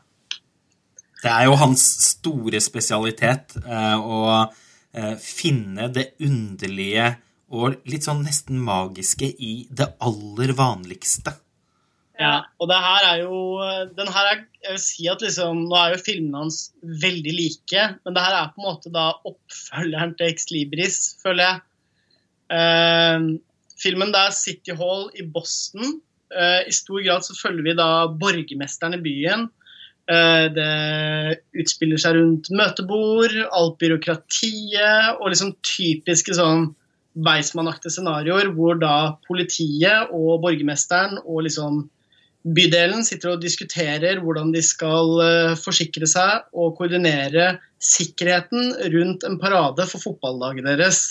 Det 1.22 1.30
er 1.30 1.46
jo 1.46 1.60
hans 1.62 1.84
store 2.08 2.62
spesialitet 2.64 3.60
eh, 3.62 3.98
å 4.02 4.22
eh, 4.42 5.14
finne 5.22 5.92
det 5.94 6.14
underlige 6.26 7.12
og 7.52 7.84
litt 7.92 8.08
sånn 8.08 8.24
nesten 8.26 8.62
magiske 8.64 9.28
i 9.28 9.68
det 9.70 9.92
aller 10.02 10.54
vanligste. 10.58 11.36
Ja, 12.22 12.34
og 12.62 12.70
det 12.70 12.78
her 12.78 13.06
er 13.08 13.22
jo 13.24 13.38
den 13.98 14.10
her 14.14 14.28
er, 14.30 14.42
jeg 14.62 14.76
vil 14.76 14.84
si 14.84 15.08
at 15.10 15.24
liksom, 15.26 15.64
Nå 15.70 15.78
er 15.78 15.96
jo 15.96 16.04
filmene 16.06 16.44
hans 16.44 16.60
veldig 17.02 17.34
like, 17.34 17.86
men 18.06 18.18
det 18.18 18.26
her 18.26 18.36
er 18.38 18.52
på 18.54 18.62
en 18.62 18.68
måte 18.68 18.92
da 18.94 19.08
oppfølgeren 19.26 20.14
til 20.20 20.30
Ex 20.30 20.50
Libris, 20.54 21.00
føler 21.24 21.48
jeg. 21.48 21.62
Uh, 22.52 23.40
filmen 23.80 24.12
det 24.14 24.22
er 24.22 24.36
City 24.36 24.76
Hall 24.78 25.08
i 25.18 25.26
Boston. 25.26 25.98
Uh, 26.32 26.62
I 26.68 26.76
stor 26.76 27.02
grad 27.06 27.26
så 27.26 27.38
følger 27.38 27.66
vi 27.66 27.78
da 27.80 27.90
borgermesteren 28.22 29.00
i 29.00 29.02
byen. 29.02 29.48
Uh, 30.12 30.46
det 30.54 31.40
utspiller 31.64 32.02
seg 32.02 32.20
rundt 32.20 32.52
møtebord, 32.54 33.34
alt 33.56 33.80
byråkratiet 33.82 35.18
og 35.18 35.32
liksom 35.32 35.56
typiske 35.66 36.36
sånn 36.38 36.70
Weissmann-aktige 37.12 37.92
scenarioer 37.92 38.54
hvor 38.56 38.78
da 38.80 39.18
politiet 39.28 40.14
og 40.16 40.44
borgermesteren 40.46 41.18
og 41.26 41.44
liksom 41.48 41.82
bydelen 42.42 43.04
sitter 43.06 43.36
og 43.36 43.42
diskuterer 43.44 44.22
hvordan 44.24 44.52
de 44.56 44.62
skal 44.66 45.18
uh, 45.22 45.58
forsikre 45.60 46.10
seg 46.10 46.48
og 46.58 46.76
koordinere 46.80 47.56
sikkerheten 47.82 48.74
rundt 48.94 49.26
en 49.28 49.38
parade 49.42 49.86
for 49.90 50.02
fotballaget 50.02 50.70
deres. 50.70 51.02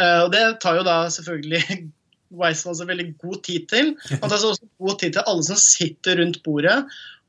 Uh, 0.00 0.24
og 0.26 0.32
Det 0.32 0.44
tar 0.64 0.80
jo 0.80 0.86
da 0.86 1.02
selvfølgelig 1.12 1.64
Weissmann 2.40 2.78
så 2.78 2.88
veldig 2.88 3.10
god 3.20 3.42
tid 3.44 3.66
til. 3.68 3.90
Han 4.08 4.30
tar 4.30 4.38
så 4.40 4.54
også 4.54 4.70
god 4.80 5.00
tid 5.02 5.16
til 5.16 5.26
alle 5.28 5.44
som 5.44 5.58
sitter 5.60 6.22
rundt 6.22 6.40
bordet. 6.46 6.78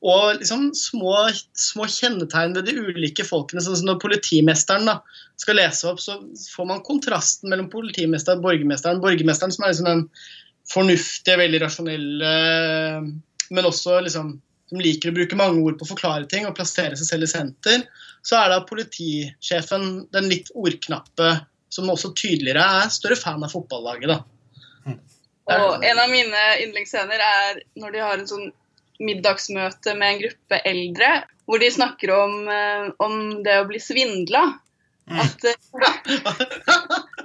Og 0.04 0.38
liksom 0.38 0.70
små, 0.76 1.16
små 1.56 1.88
kjennetegn 1.92 2.56
ved 2.56 2.68
de 2.68 2.76
ulike 2.80 3.24
folkene. 3.28 3.64
sånn 3.64 3.78
som 3.80 3.90
Når 3.92 4.00
politimesteren 4.04 4.88
da, 4.88 4.98
skal 5.40 5.60
lese 5.60 5.88
opp, 5.88 6.00
så 6.04 6.18
får 6.56 6.68
man 6.70 6.84
kontrasten 6.88 7.52
mellom 7.52 7.70
politimesteren 7.72 8.40
og 8.40 8.48
borgermesteren. 8.48 9.04
Borgermesteren 9.04 9.56
som 9.56 9.64
er 9.64 9.72
liksom 9.72 9.90
den 9.90 10.04
fornuftige, 10.72 11.40
veldig 11.40 11.62
rasjonelle 11.64 12.34
men 13.54 13.70
også 13.70 14.00
liksom, 14.06 14.34
som 14.70 14.82
liker 14.82 15.12
å 15.12 15.16
bruke 15.16 15.38
mange 15.40 15.62
ord 15.62 15.78
på 15.80 15.86
å 15.86 15.92
forklare 15.94 16.28
ting 16.30 16.48
og 16.50 16.56
plassere 16.58 16.98
seg 16.98 17.10
selv 17.10 17.28
i 17.28 17.32
senter, 17.32 17.86
så 18.26 18.40
er 18.40 18.54
da 18.54 18.62
politisjefen 18.68 20.08
den 20.16 20.30
litt 20.32 20.50
ordknappe, 20.58 21.36
som 21.74 21.90
også 21.90 22.14
tydeligere 22.18 22.64
er 22.84 22.94
større 22.94 23.18
fan 23.20 23.44
av 23.46 23.54
fotballaget. 23.54 24.14
da. 24.14 24.98
Og 25.54 25.84
En 25.84 26.00
av 26.00 26.12
mine 26.12 26.44
yndlingsscener 26.64 27.20
er 27.20 27.64
når 27.80 27.96
de 27.96 28.04
har 28.04 28.20
en 28.20 28.30
sånn 28.30 28.52
middagsmøte 29.04 29.96
med 29.98 30.10
en 30.10 30.22
gruppe 30.22 30.60
eldre, 30.70 31.10
hvor 31.50 31.60
de 31.60 31.72
snakker 31.74 32.14
om, 32.16 32.36
eh, 32.48 32.86
om 33.04 33.44
det 33.44 33.58
å 33.60 33.68
bli 33.68 33.82
svindla. 33.82 34.46
At, 35.12 35.44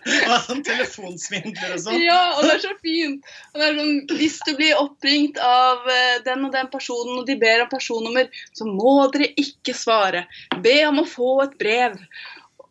uh, 0.08 0.38
sånn 0.48 0.64
telefonsvindler 0.66 1.76
og 1.76 1.82
sånn. 1.84 2.00
Ja, 2.02 2.22
og 2.36 2.46
det 2.46 2.56
er 2.56 2.64
så 2.64 2.72
fint. 2.82 3.28
Det 3.54 3.68
er 3.68 3.76
sånn, 3.78 3.92
hvis 4.18 4.40
du 4.48 4.54
blir 4.58 4.80
oppringt 4.80 5.38
av 5.42 5.86
uh, 5.86 6.16
den 6.26 6.48
og 6.48 6.56
den 6.56 6.72
personen, 6.72 7.20
og 7.20 7.28
de 7.28 7.38
ber 7.38 7.62
om 7.64 7.70
personnummer, 7.70 8.26
så 8.56 8.66
må 8.66 8.96
dere 9.14 9.30
ikke 9.38 9.76
svare. 9.78 10.26
Be 10.64 10.80
om 10.88 11.04
å 11.04 11.06
få 11.08 11.36
et 11.46 11.54
brev. 11.60 12.00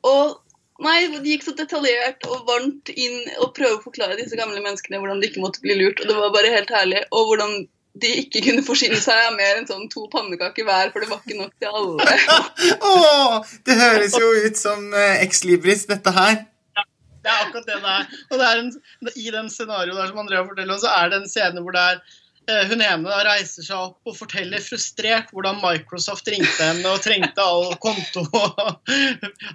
Og 0.07 0.37
Nei, 0.77 1.07
de 1.09 1.31
gikk 1.31 1.41
så 1.41 1.55
detaljert 1.57 2.21
og 2.29 2.43
varmt 2.45 2.91
inn 2.93 3.23
og 3.41 3.55
prøvde 3.57 3.79
å 3.79 3.85
forklare 3.87 4.17
disse 4.19 4.37
gamle 4.37 4.61
menneskene 4.61 4.99
hvordan 5.01 5.23
de 5.23 5.31
ikke 5.31 5.41
måtte 5.41 5.63
bli 5.63 5.73
lurt. 5.73 6.03
Og 6.03 6.11
det 6.11 6.17
var 6.19 6.35
bare 6.35 6.51
helt 6.53 6.69
herlig. 6.69 7.01
Og 7.09 7.31
hvordan 7.31 7.55
de 8.01 8.11
ikke 8.23 8.43
kunne 8.45 8.65
forsyne 8.65 8.99
seg 9.01 9.23
av 9.29 9.37
mer 9.37 9.59
enn 9.59 9.69
sånn 9.69 9.87
to 9.93 10.05
pannekaker 10.13 10.67
hver, 10.67 10.91
for 10.93 11.03
det 11.03 11.09
var 11.11 11.23
ikke 11.23 11.39
nok 11.39 11.53
til 11.61 11.79
alle. 11.79 12.17
Åh, 12.91 13.55
det 13.67 13.79
høres 13.79 14.19
jo 14.19 14.29
ut 14.45 14.59
som 14.59 14.85
uh, 14.93 15.17
Ex 15.23 15.43
Libris, 15.47 15.87
dette 15.89 16.13
her. 16.15 16.43
Ja, 16.77 16.85
det 17.25 17.33
er 17.33 17.41
akkurat 17.47 17.67
det 17.67 17.81
det 17.83 17.97
er. 17.97 18.07
Og 18.29 18.39
det 18.39 18.47
er 18.51 18.63
en, 18.63 18.71
i 19.15 19.27
den 19.33 19.51
scenarioet 19.53 19.99
der 19.99 20.13
som 20.13 20.23
Andrea 20.23 20.45
forteller 20.47 20.77
om, 20.77 20.81
så 20.83 20.93
er 20.99 21.11
det 21.11 21.21
en 21.21 21.29
scene 21.31 21.65
hvor 21.65 21.75
det 21.75 21.89
er 21.91 22.01
Eh, 22.01 22.26
hun 22.47 22.81
ene 22.83 23.15
reiser 23.27 23.65
seg 23.65 23.75
opp 23.75 24.07
og 24.07 24.15
forteller 24.15 24.61
frustrert 24.63 25.31
hvordan 25.35 25.59
Microsoft 25.59 26.29
ringte 26.31 26.63
henne 26.63 26.93
og 26.93 27.01
trengte 27.03 27.43
all 27.43 27.73
konto 27.83 28.23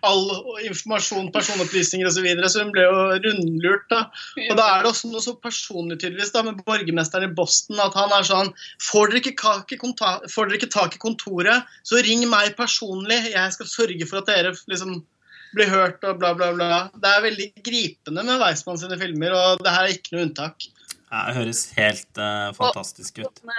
all 0.08 0.26
informasjon, 0.66 1.30
personopplysninger 1.34 2.08
osv. 2.08 2.18
Så, 2.18 2.24
videre, 2.26 2.50
så 2.52 2.64
hun 2.64 2.72
ble 2.74 2.84
jo 2.84 2.98
rundlurt. 3.24 3.86
da. 3.90 4.02
Og 4.50 4.58
da 4.58 4.66
er 4.74 4.84
det 4.84 4.92
også 4.92 5.10
noe 5.12 5.24
så 5.24 5.34
personlig 5.40 5.98
tydeligvis 6.02 6.34
da, 6.34 6.44
med 6.46 6.60
borgermesteren 6.66 7.30
i 7.30 7.32
Boston 7.38 7.80
at 7.82 7.96
han 7.98 8.12
er 8.14 8.28
sånn 8.28 8.52
Får 8.82 9.14
dere 9.14 9.32
får 10.30 10.50
dere 10.50 10.58
ikke 10.58 10.72
tak 10.72 10.96
i 10.96 11.00
kontoret, 11.02 11.72
så 11.86 12.00
ring 12.04 12.26
meg 12.30 12.52
personlig. 12.58 13.18
Jeg 13.32 13.56
skal 13.56 13.70
sørge 13.70 14.08
for 14.08 14.20
at 14.20 14.30
dere 14.30 14.52
liksom 14.70 15.00
blir 15.56 15.68
hørt 15.68 16.04
og 16.08 16.20
bla, 16.20 16.32
bla, 16.36 16.52
bla. 16.56 16.86
Det 16.96 17.08
er 17.08 17.24
veldig 17.26 17.48
gripende 17.64 18.24
med 18.24 18.40
Weissmann 18.40 18.80
sine 18.80 18.98
filmer, 19.00 19.34
og 19.36 19.64
det 19.64 19.74
her 19.74 19.88
er 19.88 19.96
ikke 19.96 20.16
noe 20.16 20.26
unntak. 20.28 20.68
Ja, 21.12 21.26
det 21.28 21.36
høres 21.36 21.66
helt 21.76 22.16
uh, 22.16 22.50
fantastisk 22.56 23.20
ut. 23.20 23.42
Og 23.44 23.50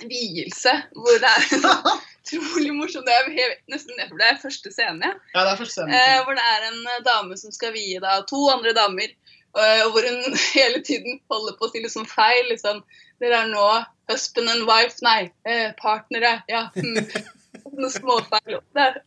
en 0.00 0.08
vielse 0.08 0.72
hvor 0.96 1.18
det 1.20 1.30
er 1.30 1.66
utrolig 2.22 2.72
morsomt. 2.74 3.06
Det 3.08 3.16
er 3.16 3.34
helt, 3.34 3.58
nesten 3.72 3.98
det 3.98 4.28
er 4.28 4.40
første 4.40 4.72
scene. 4.72 5.10
Ja, 5.34 5.42
det 5.42 5.50
er 5.50 5.60
første 5.60 5.82
scene. 5.82 5.98
Eh, 5.98 6.22
hvor 6.24 6.38
det 6.38 6.46
er 6.54 6.68
en 6.70 6.80
eh, 6.94 7.02
dame 7.06 7.36
som 7.40 7.52
skal 7.54 7.74
vie 7.76 8.00
da, 8.02 8.20
to 8.28 8.40
andre 8.52 8.72
damer. 8.76 9.12
Og 9.52 9.92
hvor 9.92 10.06
hun 10.08 10.38
hele 10.56 10.80
tiden 10.80 11.20
holder 11.30 11.58
på 11.58 11.68
å 11.68 11.72
si 11.72 11.82
litt 11.84 11.94
sånn 11.94 12.08
feil. 12.08 12.46
liksom, 12.48 12.80
Dere 13.20 13.44
er 13.44 13.52
nå 13.52 13.66
husband 14.10 14.48
and 14.54 14.64
wife. 14.68 14.96
Nei, 15.04 15.28
eh, 15.44 15.70
partnere. 15.80 16.38
Ja. 16.48 16.70
Mm. 16.76 17.04
Noen 17.76 17.92
småfeil. 17.92 18.58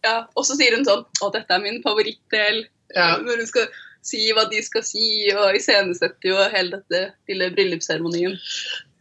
Ja. 0.05 0.15
Og 0.37 0.45
så 0.45 0.55
sier 0.57 0.77
hun 0.77 0.85
sånn 0.85 1.03
Å, 1.03 1.31
dette 1.33 1.53
er 1.53 1.65
min 1.65 1.81
favorittdel. 1.85 2.63
Ja. 2.93 3.15
Når 3.25 3.41
hun 3.41 3.49
skal 3.49 3.65
si 4.05 4.25
hva 4.35 4.45
de 4.51 4.61
skal 4.65 4.83
si, 4.85 5.05
og 5.33 5.57
iscenesetter 5.57 6.31
jo 6.31 6.49
hele 6.53 6.79
dette 6.79 7.31
lille 7.31 7.51
bryllupsseremonien. 7.55 8.37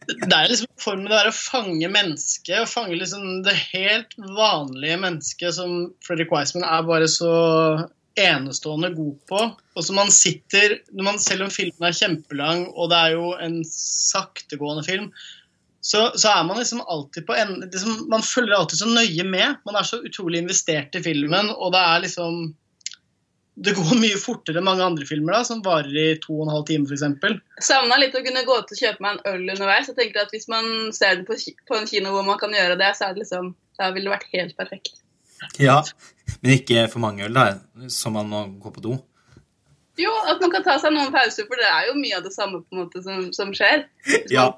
Det 0.05 0.33
er 0.37 0.51
liksom 0.51 0.69
formen 0.77 1.09
det 1.09 1.17
er 1.17 1.31
å 1.31 1.35
fange 1.35 1.89
mennesket, 1.89 2.59
å 2.61 2.69
fange 2.69 2.97
liksom 2.99 3.41
det 3.45 3.55
helt 3.71 4.13
vanlige 4.37 4.99
mennesket 5.01 5.57
som 5.57 5.87
Fredrik 6.05 6.33
Wiseman 6.33 6.67
er 6.67 6.85
bare 6.85 7.07
så 7.09 7.31
enestående 8.15 8.93
god 8.95 9.15
på. 9.29 9.39
Og 9.75 9.85
som 9.85 9.97
man 9.99 10.11
sitter, 10.13 10.79
man, 10.93 11.17
Selv 11.19 11.47
om 11.47 11.53
filmen 11.53 11.89
er 11.89 11.97
kjempelang, 11.97 12.67
og 12.73 12.91
det 12.93 12.99
er 12.99 13.15
jo 13.17 13.33
en 13.41 13.57
saktegående 13.67 14.85
film, 14.87 15.09
så, 15.85 16.07
så, 16.17 16.31
er 16.31 16.45
man 16.47 16.57
liksom 16.57 16.81
alltid 16.81 17.27
på 17.27 17.35
en 17.37 17.59
liksom, 17.61 18.07
Man 18.09 18.23
følger 18.25 18.55
alltid 18.57 18.79
så 18.79 18.87
nøye 18.89 19.25
med. 19.27 19.59
Man 19.67 19.75
er 19.77 19.85
så 19.85 19.99
utrolig 20.01 20.41
investert 20.41 20.95
i 20.97 21.03
filmen, 21.05 21.51
og 21.53 21.75
det 21.75 21.81
er 21.81 22.05
liksom 22.07 22.39
det 23.55 23.73
går 23.75 23.95
mye 24.03 24.19
fortere 24.19 24.59
enn 24.59 24.67
mange 24.67 24.83
andre 24.83 25.07
filmer 25.07 25.37
da, 25.37 25.41
som 25.47 25.63
varer 25.65 25.95
i 25.95 26.07
to 26.23 26.35
og 26.35 26.45
en 26.45 26.53
halv 26.53 26.67
time 26.67 26.89
f.eks. 26.89 27.39
Savna 27.63 27.99
litt 28.01 28.17
å 28.17 28.23
kunne 28.25 28.43
gå 28.47 28.59
til 28.67 28.77
å 28.77 28.81
kjøpe 28.83 29.05
meg 29.05 29.15
en 29.15 29.33
øl 29.33 29.55
underveis. 29.55 29.89
Jeg 29.91 29.99
tenker 29.99 30.25
at 30.25 30.35
Hvis 30.35 30.49
man 30.51 30.69
ser 30.95 31.21
det 31.21 31.27
på, 31.29 31.37
på 31.69 31.79
en 31.79 31.89
kino 31.89 32.13
hvor 32.15 32.27
man 32.27 32.39
kan 32.41 32.53
gjøre 32.55 32.77
det, 32.81 32.91
så 32.97 33.09
er 33.09 33.15
det 33.15 33.23
liksom, 33.23 33.53
da 33.79 33.91
ville 33.95 34.09
det 34.09 34.15
vært 34.17 34.31
helt 34.35 34.55
perfekt. 34.59 35.01
Ja, 35.61 35.81
men 36.41 36.55
ikke 36.57 36.87
for 36.91 37.03
mange 37.03 37.27
øl, 37.27 37.35
da, 37.35 37.89
så 37.91 38.11
man 38.13 38.31
må 38.31 38.45
gå 38.61 38.71
på 38.75 38.83
do. 38.83 38.99
Jo, 39.99 40.11
at 40.27 40.41
man 40.43 40.51
kan 40.51 40.63
ta 40.65 40.75
seg 40.81 40.91
noen 40.91 41.11
pauser, 41.13 41.47
for 41.47 41.59
det 41.59 41.67
er 41.69 41.89
jo 41.89 41.97
mye 41.99 42.17
av 42.17 42.23
det 42.25 42.33
samme 42.35 42.59
på 42.59 42.75
en 42.75 42.81
måte 42.83 43.03
som, 43.03 43.29
som 43.35 43.53
skjer. 43.55 43.85
Ja. 44.31 44.49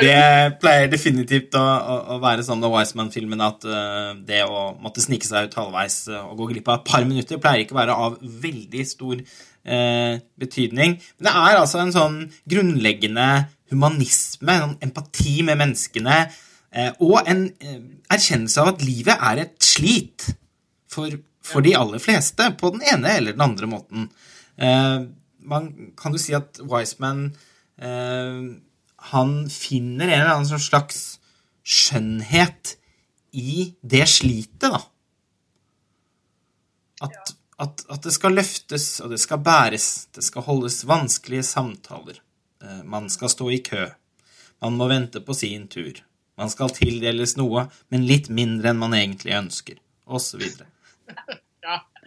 Det 0.00 0.58
pleier 0.60 0.88
definitivt 0.90 1.54
å, 1.58 1.62
å, 1.62 1.96
å 2.14 2.18
være 2.22 2.44
sånn 2.46 2.60
med 2.62 2.72
Wiseman-filmen 2.72 3.44
at 3.44 3.66
uh, 3.68 4.12
det 4.26 4.42
å 4.46 4.70
måtte 4.80 5.02
snike 5.04 5.26
seg 5.26 5.48
ut 5.48 5.56
halvveis 5.58 6.02
uh, 6.10 6.24
og 6.28 6.36
gå 6.40 6.50
glipp 6.52 6.70
av 6.70 6.80
et 6.80 6.90
par 6.90 7.06
minutter 7.08 7.40
pleier 7.42 7.64
ikke 7.64 7.76
å 7.76 7.80
være 7.80 7.96
av 8.06 8.18
veldig 8.20 8.84
stor 8.88 9.16
uh, 9.20 10.14
betydning. 10.40 10.98
Men 11.18 11.28
det 11.28 11.34
er 11.42 11.60
altså 11.60 11.82
en 11.82 11.94
sånn 11.94 12.20
grunnleggende 12.50 13.28
humanisme, 13.70 14.54
en 14.54 14.78
empati 14.82 15.40
med 15.46 15.60
menneskene, 15.60 16.22
og 17.02 17.26
en 17.26 17.40
erkjennelse 18.10 18.62
av 18.62 18.68
at 18.72 18.82
livet 18.86 19.22
er 19.26 19.40
et 19.42 19.56
slit 19.62 20.26
for, 20.90 21.14
for, 21.42 21.62
de 21.66 21.76
aller 21.78 22.02
fleste, 22.02 22.46
på 22.58 22.70
den 22.74 22.82
ene 22.92 23.14
eller 23.18 23.34
den 23.34 23.42
andre 23.42 23.66
måten. 23.70 24.08
man 25.50 25.68
kan 25.98 26.14
jo 26.14 26.22
si 26.22 26.34
at 26.34 26.58
Wiseman 26.62 27.28
han 27.80 29.30
finner 29.50 30.10
en 30.10 30.20
eller 30.20 30.34
annen 30.34 30.60
slags 30.60 31.20
skjønnhet 31.64 32.76
i 33.32 33.74
det 33.80 34.06
slitet, 34.10 34.68
da. 34.68 34.80
At, 37.00 37.34
at, 37.56 37.84
at, 37.88 38.02
det 38.04 38.12
skal 38.12 38.36
løftes, 38.36 38.88
og 39.00 39.14
det 39.14 39.20
skal 39.22 39.40
bæres. 39.44 39.86
Det 40.12 40.24
skal 40.26 40.44
holdes 40.44 40.82
vanskelige 40.88 41.46
samtaler. 41.48 42.20
Eh, 42.62 42.82
man 42.84 43.08
skal 43.12 43.32
stå 43.32 43.48
i 43.54 43.60
kø. 43.64 43.86
Man 44.60 44.76
må 44.76 44.90
vente 44.90 45.22
på 45.24 45.36
sin 45.36 45.68
tur. 45.72 46.02
Man 46.40 46.52
skal 46.52 46.72
tildeles 46.76 47.36
noe, 47.40 47.66
men 47.92 48.08
litt 48.08 48.28
mindre 48.32 48.72
enn 48.72 48.80
man 48.80 48.96
egentlig 48.96 49.36
ønsker, 49.36 49.80
osv. 50.08 50.44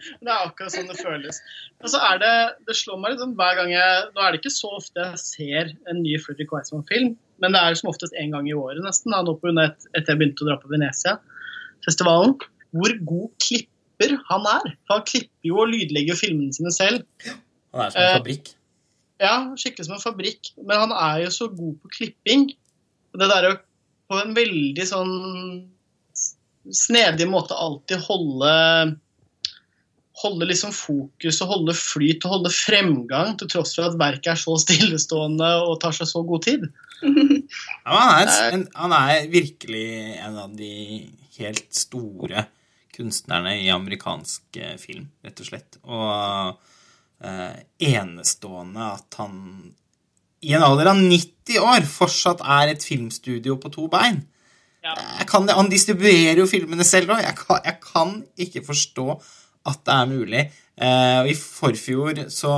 Det 0.24 0.30
er 0.30 0.46
akkurat 0.46 0.74
sånn 0.74 0.88
det 0.90 0.96
føles. 1.00 1.40
Og 1.82 1.90
så 1.92 2.00
er 2.10 2.20
det, 2.22 2.32
det 2.68 2.76
slår 2.78 3.00
meg 3.00 3.14
litt 3.14 3.22
sånn 3.22 3.36
hver 3.38 3.58
gang 3.60 3.70
jeg 3.72 4.08
Nå 4.14 4.24
er 4.24 4.32
det 4.32 4.40
ikke 4.42 4.54
så 4.54 4.72
ofte 4.78 5.04
jeg 5.04 5.20
ser 5.22 5.70
en 5.90 6.02
ny 6.02 6.16
Fredrik 6.22 6.52
Weissman-film, 6.54 7.14
men 7.42 7.56
det 7.56 7.60
er 7.60 7.78
som 7.78 7.92
oftest 7.92 8.16
én 8.20 8.34
gang 8.34 8.48
i 8.48 8.56
året 8.56 8.82
nesten, 8.84 9.14
da, 9.14 9.22
nå 9.24 9.36
på 9.38 9.48
grunn 9.48 9.62
av 9.62 9.72
etter 9.92 10.14
jeg 10.14 10.20
begynte 10.20 10.44
å 10.44 10.50
dra 10.50 10.58
på 10.62 10.72
Venezia-festivalen. 10.72 12.36
Hvor 12.74 12.96
god 13.06 13.30
klipper 13.42 14.16
han 14.30 14.48
er. 14.50 14.74
For 14.84 14.98
han 14.98 15.06
klipper 15.08 15.48
jo 15.50 15.60
og 15.62 15.70
lydlegger 15.70 16.14
jo 16.14 16.20
filmene 16.20 16.56
sine 16.56 16.72
selv. 16.74 17.04
Han 17.74 17.86
er 17.86 17.94
som 17.94 18.00
en 18.02 18.08
eh, 18.08 18.16
fabrikk. 18.18 18.50
Ja, 19.22 19.36
skikkelig 19.58 19.86
som 19.86 19.96
en 19.96 20.02
fabrikk. 20.02 20.50
Men 20.58 20.86
han 20.86 20.96
er 20.96 21.22
jo 21.24 21.30
så 21.34 21.48
god 21.52 21.76
på 21.82 21.92
klipping. 21.98 22.48
Og 23.14 23.22
det 23.22 23.30
der 23.30 23.48
jo 23.50 23.54
på 24.10 24.18
en 24.20 24.34
veldig 24.36 24.86
sånn 24.88 25.14
snedig 26.74 27.26
måte 27.28 27.56
alltid 27.56 28.02
holde 28.06 28.50
holde 30.22 30.46
liksom 30.46 30.70
fokus 30.74 31.40
og 31.42 31.50
holde 31.50 31.74
flyt 31.74 32.24
og 32.26 32.36
holde 32.36 32.52
fremgang, 32.54 33.34
til 33.38 33.50
tross 33.50 33.74
for 33.74 33.88
at 33.88 33.98
verket 33.98 34.34
er 34.34 34.40
så 34.40 34.54
stillestående 34.62 35.50
og 35.66 35.80
tar 35.82 35.96
seg 35.96 36.10
så 36.10 36.22
god 36.26 36.46
tid. 36.46 36.68
Ja, 37.84 37.98
han, 37.98 38.30
er, 38.30 38.60
han 38.78 38.92
er 38.96 39.26
virkelig 39.28 39.88
en 40.24 40.38
av 40.40 40.54
de 40.56 40.70
helt 41.36 41.66
store 41.76 42.46
kunstnerne 42.94 43.56
i 43.60 43.70
amerikansk 43.74 44.56
eh, 44.60 44.76
film, 44.80 45.08
rett 45.24 45.42
og 45.42 45.48
slett. 45.48 45.78
Og 45.82 46.54
eh, 47.26 47.56
enestående 47.90 48.92
at 48.94 49.18
han 49.20 49.34
i 50.44 50.52
en 50.54 50.64
alder 50.64 50.92
av 50.92 51.00
90 51.00 51.60
år 51.64 51.86
fortsatt 51.88 52.44
er 52.56 52.74
et 52.74 52.84
filmstudio 52.84 53.56
på 53.60 53.72
to 53.74 53.88
bein. 53.92 54.22
Ja. 54.84 54.94
Kan, 55.28 55.48
han 55.48 55.70
distribuerer 55.72 56.42
jo 56.42 56.48
filmene 56.48 56.84
selv 56.84 57.14
òg. 57.14 57.22
Jeg, 57.24 57.38
jeg, 57.64 57.78
kan 57.84 58.18
ikke 58.46 58.64
forstå 58.66 59.06
at 59.66 59.80
det 59.86 59.94
er 59.94 60.10
mulig. 60.10 60.42
Eh, 60.76 61.18
og 61.22 61.28
i 61.30 61.34
forfjor 61.38 62.24
så, 62.34 62.54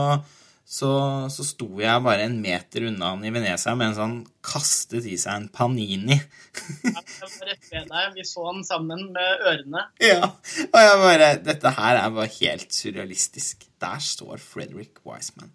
så, 0.64 0.90
så 1.30 1.44
sto 1.46 1.68
jeg 1.82 2.02
bare 2.06 2.24
en 2.26 2.38
meter 2.42 2.86
unna 2.88 3.10
han 3.12 3.24
i 3.28 3.32
Venezia 3.34 3.74
mens 3.78 4.00
han 4.00 4.16
kastet 4.46 5.04
i 5.06 5.18
seg 5.20 5.34
en 5.42 5.48
panini. 5.52 6.16
ja, 6.16 6.94
jeg 6.96 7.28
var 7.36 7.50
rett 7.50 7.68
ved 7.72 7.90
deg. 7.92 8.14
Vi 8.16 8.24
så 8.26 8.46
han 8.48 8.64
sammen 8.66 9.04
med 9.14 9.44
ørene. 9.52 9.84
Ja, 10.02 10.30
og 10.64 10.80
jeg 10.80 10.98
bare 11.04 11.30
Dette 11.44 11.74
her 11.76 12.00
er 12.00 12.16
bare 12.16 12.32
helt 12.40 12.72
surrealistisk. 12.74 13.68
Der 13.84 14.00
står 14.02 14.40
Frederick 14.42 15.02
Wiseman. 15.06 15.52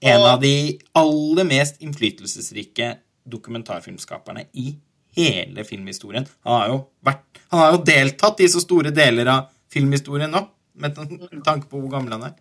En 0.00 0.20
Og- 0.22 0.28
av 0.36 0.40
de 0.44 0.78
aller 0.94 1.44
mest 1.48 1.80
innflytelsesrike 1.82 2.92
dokumentarfilmskaperne 3.28 4.46
i 4.54 4.70
hele 5.18 5.64
filmhistorien. 5.66 6.26
Han 6.46 6.54
har 6.60 6.68
jo, 6.70 6.76
vært, 7.04 7.40
han 7.50 7.60
har 7.64 7.72
jo 7.74 7.80
deltatt 7.84 8.40
i 8.44 8.48
så 8.48 8.62
store 8.62 8.92
deler 8.94 9.26
av 9.32 9.48
filmhistorien 9.78 10.34
nå, 10.34 10.44
med 10.82 10.98
tanke 11.46 11.70
på 11.70 11.80
hvor 11.80 11.90
gammel 11.96 12.18
han 12.18 12.30
er. 12.30 12.36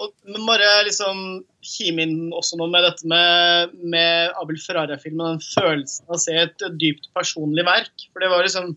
Og 0.00 0.12
men 0.24 0.46
bare 0.48 0.68
liksom 0.86 1.40
kime 1.64 2.06
inn 2.06 2.30
også 2.32 2.56
noe 2.60 2.70
med 2.72 2.86
dette 2.86 3.08
med, 3.08 3.74
med 3.92 4.36
Abel 4.40 4.60
Ferrara-filmen. 4.62 5.36
Den 5.36 5.42
følelsen 5.44 6.06
av 6.08 6.16
å 6.16 6.22
se 6.22 6.36
et 6.40 6.68
dypt 6.80 7.10
personlig 7.16 7.66
verk. 7.68 8.06
For 8.12 8.24
det 8.24 8.30
var 8.32 8.46
liksom 8.46 8.76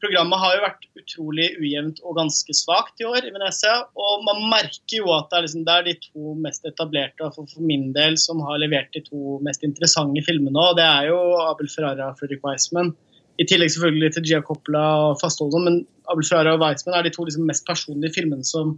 Programmet 0.00 0.40
har 0.40 0.54
jo 0.54 0.60
vært 0.62 0.84
utrolig 0.96 1.46
ujevnt 1.60 1.98
og 2.08 2.14
ganske 2.16 2.54
svakt 2.56 3.02
i 3.02 3.04
år 3.04 3.26
i 3.28 3.32
Venezia. 3.34 3.82
Og 4.00 4.22
man 4.24 4.46
merker 4.48 4.94
jo 5.02 5.10
at 5.12 5.26
det 5.28 5.36
er, 5.36 5.44
liksom, 5.44 5.66
det 5.66 5.74
er 5.74 5.84
de 5.90 5.92
to 6.06 6.32
mest 6.40 6.64
etablerte, 6.64 7.28
for, 7.34 7.44
for 7.50 7.66
min 7.68 7.90
del, 7.92 8.16
som 8.16 8.40
har 8.46 8.62
levert 8.62 8.88
de 8.96 9.02
to 9.04 9.36
mest 9.44 9.66
interessante 9.66 10.22
filmene. 10.24 10.56
Og 10.56 10.78
det 10.80 10.86
er 10.86 11.10
jo 11.10 11.18
Abel 11.42 11.68
Ferrara 11.68 12.14
og 12.14 12.22
Fredrik 12.22 12.40
Weissman. 12.48 12.94
I 13.40 13.46
tillegg 13.48 13.72
selvfølgelig 13.72 14.12
til 14.16 14.26
Gia 14.28 14.40
Coppola 14.44 14.84
og 15.08 15.18
Fastholden, 15.22 15.64
men 15.64 15.76
Abel 16.12 16.26
Ferrara 16.28 16.56
og 16.58 16.64
Weissman 16.64 16.98
er 16.98 17.06
de 17.06 17.12
to 17.14 17.24
liksom, 17.24 17.46
mest 17.48 17.64
personlige 17.68 18.12
filmene 18.18 18.44
som, 18.44 18.74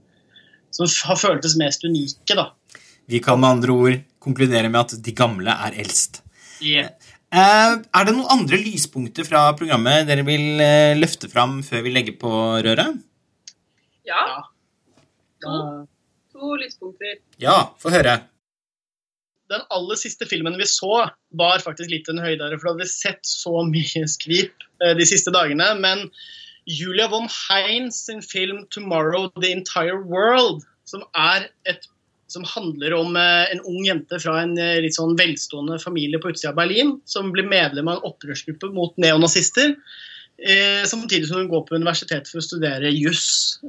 som 0.70 0.90
har 1.08 1.18
føltes 1.18 1.56
mest 1.58 1.82
unike, 1.88 2.36
da. 2.38 2.50
Vi 3.10 3.18
kan 3.24 3.40
med 3.42 3.56
andre 3.56 3.74
ord 3.74 3.96
konkludere 4.22 4.70
med 4.70 4.78
at 4.84 5.02
de 5.02 5.14
gamle 5.18 5.50
er 5.50 5.74
eldst. 5.82 6.20
Yeah. 6.62 6.92
Eh, 7.32 7.74
er 7.80 8.06
det 8.06 8.14
noen 8.14 8.30
andre 8.30 8.60
lyspunkter 8.60 9.26
fra 9.26 9.48
programmet 9.58 10.06
dere 10.06 10.22
vil 10.26 10.60
eh, 10.62 10.92
løfte 10.98 11.30
fram 11.32 11.58
før 11.66 11.82
vi 11.82 11.94
legger 11.96 12.18
på 12.20 12.30
røret? 12.62 13.00
Ja, 14.06 14.22
Ja. 14.28 14.42
to, 15.42 15.86
to 16.36 16.54
lyspunkter. 16.60 17.16
Ja, 17.42 17.72
få 17.82 17.90
høre. 17.90 18.20
Den 19.52 19.64
aller 19.74 19.98
siste 20.00 20.26
filmen 20.28 20.56
vi 20.56 20.66
så, 20.68 21.06
var 21.36 21.64
faktisk 21.64 21.92
litt 21.92 22.08
en 22.08 22.22
høydere, 22.22 22.56
for 22.56 22.70
da 22.70 22.74
hadde 22.74 22.86
vi 22.86 22.92
sett 22.92 23.24
så 23.28 23.64
mye 23.68 24.04
skvip 24.08 24.66
eh, 24.82 24.94
de 24.98 25.08
siste 25.08 25.34
dagene. 25.34 25.68
Men 25.82 26.06
Julia 26.68 27.08
von 27.12 27.28
Heinz 27.28 28.04
sin 28.06 28.22
film 28.24 28.64
'Tomorrow 28.70 29.28
The 29.36 29.52
Entire 29.52 29.98
World', 30.00 30.64
som 30.88 31.04
et 31.68 31.88
som 32.32 32.46
handler 32.48 32.94
om 32.96 33.16
eh, 33.20 33.50
en 33.52 33.60
ung 33.68 33.84
jente 33.84 34.16
fra 34.22 34.38
en 34.40 34.54
eh, 34.56 34.78
litt 34.80 34.96
sånn 34.96 35.18
velstående 35.18 35.76
familie 35.82 36.20
på 36.22 36.32
utsida 36.32 36.54
av 36.54 36.62
Berlin, 36.62 36.94
som 37.04 37.28
blir 37.34 37.44
medlem 37.44 37.90
av 37.92 37.98
en 37.98 38.08
opprørsgruppe 38.08 38.72
mot 38.72 38.96
neonazister. 38.96 39.76
Samtidig 40.88 41.28
som 41.28 41.36
hun 41.38 41.50
går 41.52 41.60
på 41.68 41.76
universitetet 41.76 42.26
for 42.32 42.40
å 42.40 42.42
studere 42.42 42.88
juss. 42.90 43.60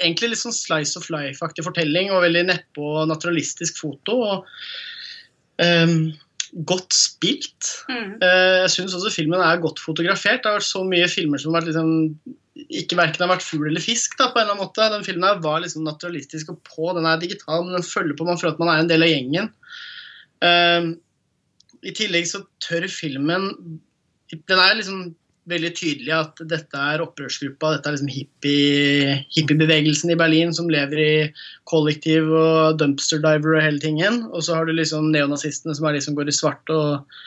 Egentlig 0.00 0.32
litt 0.32 0.42
sånn 0.42 0.56
slice 0.56 0.98
of 0.98 1.08
life-aktig 1.12 1.64
fortelling 1.66 2.10
og 2.12 2.24
veldig 2.24 2.46
nedpå 2.48 3.04
naturalistisk 3.10 3.80
foto. 3.82 4.18
og 4.26 4.50
um, 5.62 6.10
Godt 6.66 6.96
spilt. 6.96 7.68
Mm. 7.86 8.16
Uh, 8.18 8.56
jeg 8.64 8.72
syns 8.74 8.96
også 8.96 9.12
filmen 9.14 9.42
er 9.44 9.62
godt 9.62 9.78
fotografert. 9.82 10.42
Det 10.42 10.50
har 10.50 10.58
vært 10.58 10.66
så 10.66 10.82
mye 10.86 11.06
filmer 11.10 11.38
som 11.38 11.54
har 11.54 11.62
vært 11.62 11.70
liksom, 11.70 11.92
ikke 12.80 12.98
verken 12.98 13.22
har 13.22 13.32
vært 13.36 13.46
fugl 13.46 13.68
eller 13.68 13.84
fisk. 13.84 14.16
da, 14.18 14.32
på 14.32 14.40
en 14.40 14.48
eller 14.48 14.56
annen 14.56 14.64
måte. 14.64 14.88
Den 14.96 15.06
filmen 15.06 15.28
her 15.28 15.44
var 15.44 15.62
liksom 15.62 15.86
naturalistisk 15.86 16.50
og 16.50 16.58
på. 16.66 16.90
Den 16.96 17.06
er 17.06 17.22
digital, 17.22 17.62
men 17.62 17.78
den 17.78 17.86
følger 17.86 18.18
på. 18.18 18.26
Man 18.26 18.40
føler 18.40 18.56
at 18.56 18.64
man 18.64 18.72
er 18.72 18.82
en 18.82 18.90
del 18.90 19.06
av 19.06 19.12
gjengen. 19.12 19.52
Uh, 20.42 20.90
I 21.86 21.94
tillegg 21.96 22.26
så 22.28 22.42
tør 22.64 22.86
filmen 22.88 23.50
Den 24.30 24.60
er 24.62 24.76
liksom 24.78 25.10
veldig 25.48 25.70
tydelig 25.76 26.12
at 26.14 26.42
dette 26.50 26.80
er 26.92 27.02
opprørsgruppa, 27.02 27.72
dette 27.74 27.88
er 27.88 27.96
liksom 27.96 28.10
hippie, 28.12 29.14
hippiebevegelsen 29.36 30.12
i 30.12 30.18
Berlin 30.20 30.52
som 30.56 30.68
lever 30.70 31.00
i 31.00 31.14
kollektiv 31.70 32.28
og 32.28 32.80
dumpster 32.80 33.22
diver 33.24 33.56
og 33.56 33.64
hele 33.64 33.82
tingen. 33.82 34.24
Og 34.30 34.44
så 34.46 34.58
har 34.58 34.68
du 34.68 34.74
liksom 34.76 35.10
neonazistene 35.14 35.74
som 35.76 35.88
er 35.88 35.96
de 35.96 36.04
som 36.04 36.18
går 36.18 36.30
i 36.30 36.36
svart 36.36 36.74
og 36.74 37.20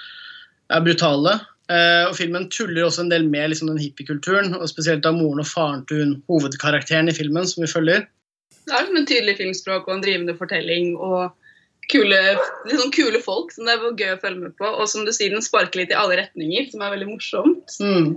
er 0.74 0.86
brutale. 0.86 1.40
Eh, 1.72 2.04
og 2.10 2.18
filmen 2.18 2.50
tuller 2.52 2.86
også 2.86 3.06
en 3.06 3.14
del 3.14 3.26
med 3.30 3.54
liksom, 3.54 3.72
den 3.72 3.82
hippiekulturen, 3.82 4.54
og 4.58 4.70
spesielt 4.70 5.06
av 5.10 5.16
moren 5.18 5.44
og 5.44 5.50
faren 5.50 5.86
til 5.90 6.04
hun 6.04 6.18
hovedkarakteren 6.30 7.10
i 7.10 7.16
filmen, 7.16 7.48
som 7.50 7.64
vi 7.64 7.72
følger. 7.72 8.06
Det 8.64 8.72
er 8.72 8.84
liksom 8.84 9.00
en 9.00 9.08
tydelig 9.10 9.38
filmspråk 9.40 9.88
og 9.88 9.98
en 9.98 10.04
drivende 10.04 10.36
fortelling 10.40 10.94
og 10.96 11.34
kule, 11.92 12.20
sånn 12.70 12.94
kule 12.96 13.20
folk 13.24 13.52
som 13.54 13.68
det 13.68 13.76
er 13.76 13.98
gøy 14.00 14.14
å 14.16 14.22
følge 14.22 14.46
med 14.48 14.56
på. 14.60 14.68
Og 14.68 14.88
som 14.90 15.08
du 15.08 15.12
sier, 15.16 15.34
den 15.34 15.46
sparker 15.46 15.82
litt 15.82 15.94
i 15.94 15.98
alle 16.00 16.20
retninger, 16.22 16.70
som 16.72 16.84
er 16.84 16.94
veldig 16.96 17.10
morsomt. 17.10 17.76
Mm. 17.84 18.14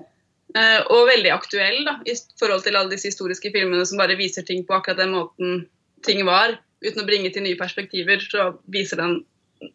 Uh, 0.57 0.81
og 0.94 1.09
veldig 1.11 1.33
aktuell 1.35 1.83
da, 1.88 1.98
i 2.07 2.14
forhold 2.40 2.62
til 2.64 2.79
alle 2.79 2.92
disse 2.92 3.11
historiske 3.11 3.50
filmene 3.52 3.85
som 3.88 4.00
bare 4.00 4.16
viser 4.18 4.46
ting 4.46 4.62
på 4.66 4.76
akkurat 4.76 5.02
den 5.02 5.16
måten 5.16 5.64
ting 6.07 6.22
var, 6.29 6.55
uten 6.85 7.02
å 7.02 7.09
bringe 7.09 7.33
til 7.35 7.44
nye 7.44 7.59
perspektiver. 7.59 8.22
Så 8.22 8.52
viser 8.72 9.02
den 9.02 9.20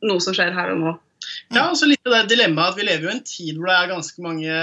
noe 0.05 0.21
som 0.23 0.35
skjer 0.37 0.53
her 0.55 0.73
og 0.75 0.83
nå. 0.83 0.97
Ja, 1.53 1.67
og 1.67 1.75
så 1.77 1.85
litt 1.85 2.07
av 2.07 2.15
det 2.15 2.31
dilemmaet 2.31 2.73
at 2.73 2.79
Vi 2.79 2.85
lever 2.87 3.05
jo 3.05 3.11
i 3.11 3.13
en 3.13 3.25
tid 3.27 3.57
hvor 3.57 3.69
det 3.69 3.75
er 3.75 3.89
ganske 3.91 4.23
mange 4.25 4.55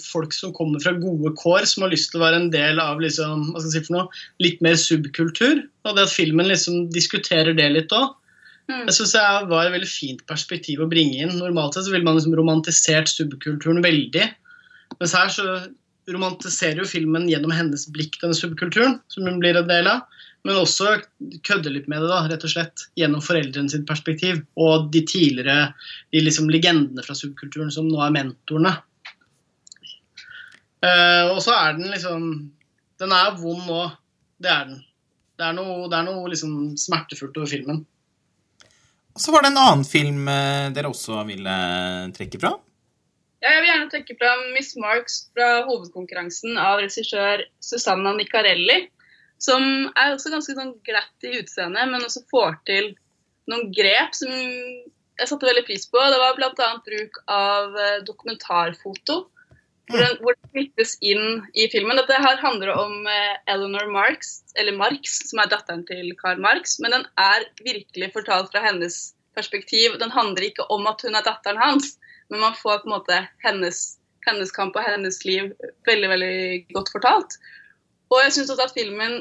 folk 0.00 0.32
som 0.32 0.54
kommer 0.56 0.80
fra 0.80 0.94
gode 0.96 1.34
kår, 1.36 1.66
som 1.68 1.84
har 1.84 1.92
lyst 1.92 2.12
til 2.12 2.20
å 2.20 2.24
være 2.24 2.40
en 2.40 2.50
del 2.54 2.80
av 2.80 3.02
liksom, 3.02 3.50
hva 3.50 3.60
skal 3.60 3.68
jeg 3.68 3.84
si 3.84 3.88
for 3.88 3.96
noe, 3.98 4.22
litt 4.42 4.62
mer 4.64 4.78
subkultur. 4.80 5.64
Og 5.84 5.98
det 5.98 6.06
at 6.06 6.14
filmen 6.14 6.48
liksom 6.48 6.86
diskuterer 6.94 7.56
det 7.58 7.68
litt 7.74 7.92
òg. 7.96 8.14
Mm. 8.70 8.86
Jeg 8.88 8.94
synes 8.96 9.12
det 9.12 9.24
var 9.50 9.66
et 9.66 9.74
veldig 9.74 9.90
fint 9.90 10.22
perspektiv 10.30 10.80
å 10.80 10.88
bringe 10.88 11.20
inn. 11.20 11.34
Normalt 11.36 11.76
sett 11.76 11.88
så 11.88 11.92
ville 11.92 12.06
man 12.06 12.16
liksom 12.16 12.36
romantisert 12.38 13.10
subkulturen 13.12 13.82
veldig. 13.84 14.28
Mens 15.00 15.16
her 15.16 15.32
så 15.32 15.48
romantiserer 16.10 16.82
jo 16.82 16.88
filmen 16.88 17.28
gjennom 17.30 17.52
hennes 17.54 17.86
blikk 17.92 18.18
denne 18.20 18.36
subkulturen, 18.36 18.98
som 19.12 19.28
hun 19.28 19.40
blir 19.42 19.56
en 19.58 19.68
del 19.68 19.88
av. 19.90 20.04
Men 20.44 20.60
også 20.60 20.98
kødder 21.48 21.72
litt 21.72 21.86
med 21.88 22.02
det, 22.04 22.10
da, 22.10 22.24
rett 22.28 22.44
og 22.44 22.52
slett, 22.52 22.86
gjennom 23.00 23.22
foreldrene 23.24 23.72
sitt 23.72 23.86
perspektiv. 23.88 24.42
Og 24.60 24.90
de 24.92 25.00
tidligere 25.08 25.70
de 26.12 26.20
liksom 26.20 26.50
legendene 26.52 27.04
fra 27.04 27.16
subkulturen 27.16 27.72
som 27.72 27.88
nå 27.88 28.00
er 28.04 28.12
mentorene. 28.16 28.74
Uh, 30.84 31.32
og 31.32 31.38
så 31.40 31.54
er 31.56 31.78
den 31.78 31.88
liksom 31.88 32.24
Den 33.00 33.12
er 33.16 33.38
vond 33.40 33.64
nå. 33.64 33.86
Det 34.44 34.50
er 34.52 34.68
den. 34.68 34.82
Det 35.40 35.46
er 35.48 35.56
noe, 35.56 35.88
det 35.90 35.96
er 35.96 36.04
noe 36.06 36.28
liksom 36.30 36.74
smertefullt 36.78 37.40
over 37.40 37.48
filmen. 37.50 37.80
Og 39.14 39.22
så 39.22 39.34
var 39.34 39.44
det 39.44 39.52
en 39.52 39.60
annen 39.62 39.84
film 39.86 40.26
eh, 40.30 40.70
dere 40.74 40.90
også 40.90 41.22
ville 41.28 41.58
trekke 42.16 42.40
fra. 42.42 42.54
Ja, 43.44 43.52
jeg 43.52 43.60
vil 43.62 43.70
gjerne 43.70 43.92
trekke 43.92 44.16
fram 44.18 44.42
Miss 44.54 44.72
Marks 44.80 45.18
fra 45.34 45.48
hovedkonkurransen 45.68 46.58
av 46.58 46.80
regissør 46.80 47.44
Susanna 47.62 48.14
Nicarelli. 48.16 48.88
Som 49.42 49.62
er 49.98 50.14
også 50.14 50.32
ganske 50.32 50.54
sånn 50.56 50.72
glatt 50.86 51.26
i 51.26 51.34
utseendet, 51.42 51.90
men 51.90 52.02
også 52.06 52.22
får 52.30 52.56
til 52.70 52.92
noen 53.50 53.68
grep 53.76 54.14
som 54.16 54.32
jeg 54.32 55.28
satte 55.28 55.46
veldig 55.46 55.66
pris 55.68 55.84
på. 55.90 56.00
Det 56.00 56.20
var 56.22 56.38
bl.a. 56.38 56.70
bruk 56.86 57.20
av 57.30 57.76
eh, 57.78 58.00
dokumentarfoto. 58.06 59.18
Hvor, 59.90 60.00
den, 60.00 60.38
knyttes 60.54 60.94
inn 61.04 61.42
i 61.58 61.66
filmen. 61.72 61.98
Dette 61.98 62.20
her 62.22 62.38
handler 62.40 62.70
om 62.78 63.08
eh, 63.10 63.34
Eleanor 63.50 63.90
Marx, 63.92 64.38
eller 64.60 64.76
Marx, 64.78 65.18
som 65.28 65.42
er 65.42 65.50
datteren 65.50 65.82
til 65.88 66.12
Karl 66.20 66.40
Marx. 66.42 66.78
Men 66.82 66.94
den 66.94 67.04
er 67.20 67.44
virkelig 67.66 68.12
fortalt 68.14 68.52
fra 68.54 68.62
hennes 68.64 69.12
perspektiv. 69.36 69.98
Den 70.00 70.14
handler 70.14 70.46
ikke 70.46 70.66
om 70.72 70.86
at 70.90 71.02
hun 71.04 71.18
er 71.18 71.26
datteren 71.26 71.60
hans, 71.60 71.96
men 72.30 72.40
man 72.40 72.56
får 72.56 72.82
på 72.82 72.88
en 72.88 72.94
måte 72.94 73.20
hennes, 73.44 73.82
hennes 74.28 74.54
kamp 74.54 74.78
og 74.78 74.86
hennes 74.86 75.20
liv 75.26 75.52
veldig 75.88 76.10
veldig 76.14 76.36
godt 76.76 76.94
fortalt. 76.94 77.38
Og 78.14 78.22
jeg 78.22 78.36
syns 78.36 78.54
også 78.54 78.68
at 78.68 78.76
filmen 78.76 79.20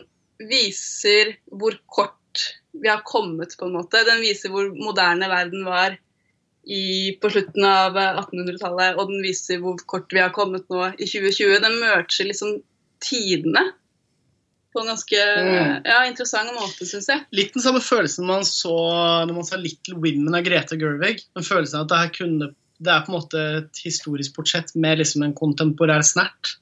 viser 0.49 1.35
hvor 1.51 1.75
kort 1.91 2.47
vi 2.73 2.89
har 2.89 3.03
kommet, 3.05 3.53
på 3.57 3.67
en 3.67 3.75
måte. 3.77 4.05
Den 4.07 4.21
viser 4.23 4.53
hvor 4.53 4.69
moderne 4.73 5.29
verden 5.29 5.65
var 5.67 5.97
i, 6.63 7.15
på 7.19 7.29
slutten 7.29 7.65
av 7.67 7.97
1800-tallet, 7.99 8.97
og 8.97 9.09
den 9.11 9.23
viser 9.25 9.59
hvor 9.63 9.79
kort 9.89 10.13
vi 10.15 10.21
har 10.23 10.33
kommet 10.35 10.67
nå 10.71 10.93
i 10.95 11.07
2020. 11.07 11.57
Den 11.63 11.79
merger 11.81 12.29
liksom 12.29 12.61
tidene 13.03 13.65
på 14.73 14.81
en 14.81 14.89
ganske 14.89 15.19
Mm. 15.43 15.81
ja, 15.85 15.99
interessant 16.07 16.49
måte, 16.55 16.85
syns 16.89 17.09
jeg. 17.11 17.25
Litt 17.35 17.53
den 17.53 17.61
samme 17.61 17.81
følelsen 17.83 18.25
man 18.25 18.45
så 18.47 18.73
når 19.27 19.33
man 19.35 19.45
sa 19.45 19.59
'Little 19.59 19.99
Women' 20.01 20.37
av 20.37 20.43
Grete 20.47 20.79
Gerwig. 20.79 21.21
Den 21.35 21.45
følelsen 21.45 21.79
av 21.79 21.83
at 21.83 21.89
det 21.89 21.99
her 22.01 22.13
kunne 22.17 22.55
det 22.83 22.91
er 22.91 23.05
på 23.05 23.13
en 23.13 23.19
måte 23.19 23.41
et 23.59 23.79
historisk 23.85 24.35
portrett 24.35 24.73
med 24.75 24.99
liksom 24.99 25.23
en 25.23 25.35
kontemporær 25.37 26.03
snert. 26.03 26.57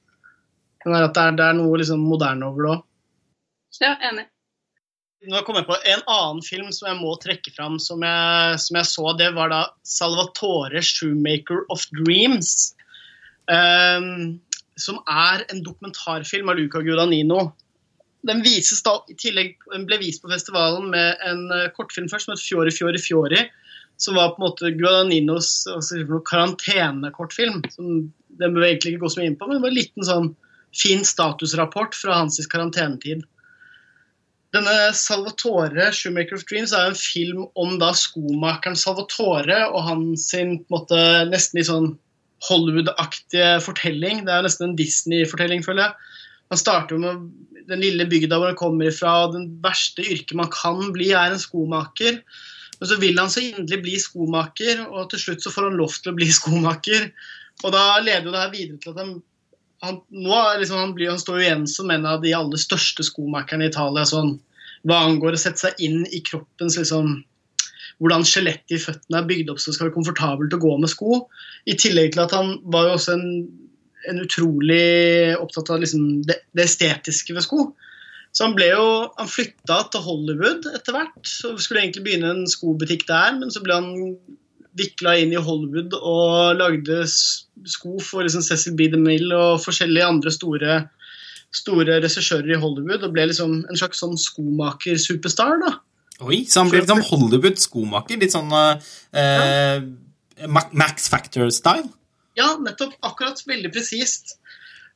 Men 0.86 1.04
at 1.04 1.16
det 1.16 1.24
er, 1.24 1.38
det 1.38 1.46
er 1.46 1.58
noe 1.58 1.80
liksom 1.80 2.04
moderne 2.04 2.48
over 2.50 2.66
det 2.66 2.72
òg. 2.76 2.84
Ja, 3.82 3.96
enig. 4.10 4.28
Nå 5.30 5.42
kom 5.46 5.58
jeg 5.60 5.68
på 5.68 5.78
En 5.86 6.02
annen 6.10 6.42
film 6.42 6.70
som 6.74 6.88
jeg 6.90 6.98
må 6.98 7.14
trekke 7.22 7.52
fram, 7.54 7.78
som 7.82 8.02
jeg, 8.02 8.62
som 8.64 8.78
jeg 8.80 8.90
så, 8.90 9.12
det 9.20 9.30
var 9.36 9.52
da 9.54 9.62
'Salvatore 9.86 10.82
Shoemaker 10.82 11.66
of 11.70 11.86
Dreams'. 11.94 12.74
Um, 13.52 14.40
som 14.82 15.02
er 15.10 15.44
en 15.52 15.62
dokumentarfilm 15.64 16.50
av 16.50 16.58
Luca 16.58 16.82
Guadagnino. 16.82 17.52
Den 18.26 18.42
vises 18.46 18.82
da, 18.86 19.00
i 19.10 19.16
tillegg, 19.18 19.58
den 19.74 19.86
ble 19.90 19.98
vist 20.02 20.22
på 20.24 20.30
festivalen 20.32 20.90
med 20.94 21.22
en 21.26 21.48
eh, 21.54 21.70
kortfilm 21.76 22.10
først 22.10 22.26
som 22.26 22.36
het 22.36 22.42
'Fiori 22.42 22.74
Fiori 22.74 23.02
Fiori'. 23.02 23.50
Som 23.98 24.16
var 24.18 24.34
på 24.34 24.42
en 24.42 24.48
måte 24.48 24.72
Guadagninos 24.74 25.68
altså, 25.70 26.02
karantenekortfilm. 26.26 27.62
som 27.70 28.14
Den 28.40 28.54
bør 28.54 28.66
egentlig 28.66 28.94
ikke 28.94 29.06
gå 29.06 29.10
så 29.10 29.20
mye 29.20 29.30
inn 29.30 29.38
på, 29.38 29.48
men 29.48 29.58
det 29.58 29.62
var 29.62 29.70
en 29.70 29.82
liten 29.82 30.04
sånn 30.06 30.36
fin 30.74 31.06
statusrapport 31.06 31.94
fra 31.94 32.16
hans 32.24 32.40
karantenetid. 32.48 33.22
Denne 34.52 34.92
Salvatore, 34.94 35.92
'Shoemaker 35.92 36.36
of 36.36 36.44
Dreams', 36.44 36.74
er 36.76 36.90
en 36.90 36.96
film 36.96 37.46
om 37.56 37.78
da 37.80 37.94
skomakeren 37.96 38.76
Salvatore 38.76 39.62
og 39.70 39.86
hans 39.88 40.28
sin, 40.34 40.58
måte, 40.74 40.98
nesten 41.30 41.60
litt 41.60 41.70
sånn 41.70 41.94
Hollywood-aktige 42.50 43.62
fortelling. 43.64 44.26
Det 44.28 44.34
er 44.34 44.44
nesten 44.44 44.70
en 44.70 44.76
Disney-fortelling, 44.80 45.64
føler 45.64 45.86
jeg. 45.86 46.18
Han 46.52 46.60
starter 46.60 47.00
med 47.00 47.30
den 47.70 47.80
lille 47.80 48.08
bygda 48.12 48.42
hvor 48.42 48.52
han 48.52 48.60
kommer 48.60 48.90
ifra, 48.92 49.14
og 49.24 49.38
den 49.38 49.48
verste 49.64 50.04
yrket 50.04 50.36
man 50.36 50.52
kan 50.52 50.92
bli, 50.92 51.14
er 51.16 51.32
en 51.32 51.40
skomaker. 51.40 52.20
Men 52.82 52.90
så 52.90 52.98
vil 53.00 53.20
han 53.22 53.32
så 53.32 53.44
inderlig 53.46 53.84
bli 53.86 53.98
skomaker, 54.04 54.84
og 54.90 55.12
til 55.14 55.22
slutt 55.22 55.46
så 55.46 55.54
får 55.54 55.70
han 55.70 55.80
lov 55.80 55.96
til 55.96 56.12
å 56.12 56.18
bli 56.18 56.28
skomaker. 56.42 57.12
Og 57.62 57.72
da 57.72 57.86
leder 58.02 58.28
jo 58.28 58.34
det 58.34 58.42
her 58.42 58.56
videre 58.56 58.82
til 58.82 58.92
at 58.96 59.04
han 59.06 59.20
han, 59.82 59.98
nå 60.14 60.38
liksom, 60.60 60.78
han, 60.78 60.94
blir, 60.98 61.10
han 61.10 61.20
står 61.22 61.40
jo 61.40 61.46
igjen 61.46 61.68
som 61.70 61.90
en 61.94 62.06
av 62.06 62.22
de 62.22 62.34
aller 62.38 62.62
største 62.62 63.06
skomakerne 63.06 63.66
i 63.66 63.72
Italia 63.72 64.06
sånn, 64.08 64.36
hva 64.88 65.04
angår 65.08 65.38
å 65.38 65.42
sette 65.42 65.68
seg 65.68 65.84
inn 65.84 66.04
i 66.10 66.24
kroppens 66.26 66.80
liksom, 66.80 67.20
Hvordan 68.02 68.24
skjelettet 68.26 68.74
i 68.74 68.82
føttene 68.82 69.20
er 69.20 69.26
bygd 69.30 69.52
opp 69.54 69.60
så 69.62 69.70
det 69.70 69.76
skal 69.76 69.86
være 69.86 69.94
komfortabelt 69.94 70.54
å 70.56 70.60
gå 70.64 70.72
med 70.82 70.90
sko. 70.90 71.20
I 71.70 71.76
tillegg 71.78 72.16
til 72.16 72.24
at 72.24 72.32
han 72.34 72.56
var 72.74 72.88
jo 72.88 72.96
også 72.96 73.14
en, 73.14 73.28
en 74.10 74.22
utrolig 74.24 75.36
opptatt 75.38 75.70
av 75.70 75.84
liksom, 75.84 76.08
det, 76.26 76.40
det 76.58 76.66
estetiske 76.66 77.36
ved 77.38 77.46
sko. 77.46 77.68
Så 78.34 78.48
han 78.48 78.56
ble 78.58 78.72
jo, 78.72 78.88
han 79.20 79.30
flytta 79.30 79.78
til 79.94 80.02
Hollywood 80.08 80.66
etter 80.72 80.98
hvert. 80.98 81.20
så 81.28 81.54
Skulle 81.62 81.84
egentlig 81.84 82.08
begynne 82.08 82.34
en 82.34 82.50
skobutikk 82.50 83.06
der, 83.12 83.38
men 83.38 83.54
så 83.54 83.62
ble 83.62 83.78
han 83.78 83.94
vikla 84.78 85.18
inn 85.20 85.34
i 85.36 85.42
Hollywood 85.42 85.96
og 85.98 86.58
lagde 86.60 87.04
sko 87.10 87.98
for 88.04 88.26
liksom 88.26 88.44
Cecil 88.46 88.76
B. 88.80 88.88
DeMille 88.92 89.36
og 89.36 89.62
forskjellige 89.64 90.08
andre 90.08 90.34
store, 90.34 90.78
store 91.56 92.00
regissører 92.04 92.56
i 92.56 92.60
Hollywood. 92.62 93.06
Og 93.08 93.16
ble 93.16 93.30
liksom 93.32 93.62
en 93.62 93.80
slags 93.80 94.04
sånn 94.04 94.18
skomaker-superstar. 94.20 95.58
da. 95.66 95.74
Oi, 96.22 96.44
så 96.46 96.62
han 96.62 96.72
blir 96.72 96.84
litt 96.84 96.92
sånn 96.94 97.08
Hollywood-skomaker. 97.08 98.22
Litt 98.22 98.36
sånn 98.36 98.52
eh, 98.54 99.80
ja. 100.42 100.62
Max 100.72 101.10
Factor-style. 101.12 101.90
Ja, 102.40 102.54
nettopp. 102.62 102.96
Akkurat. 103.06 103.42
Veldig 103.48 103.74
presist. 103.74 104.38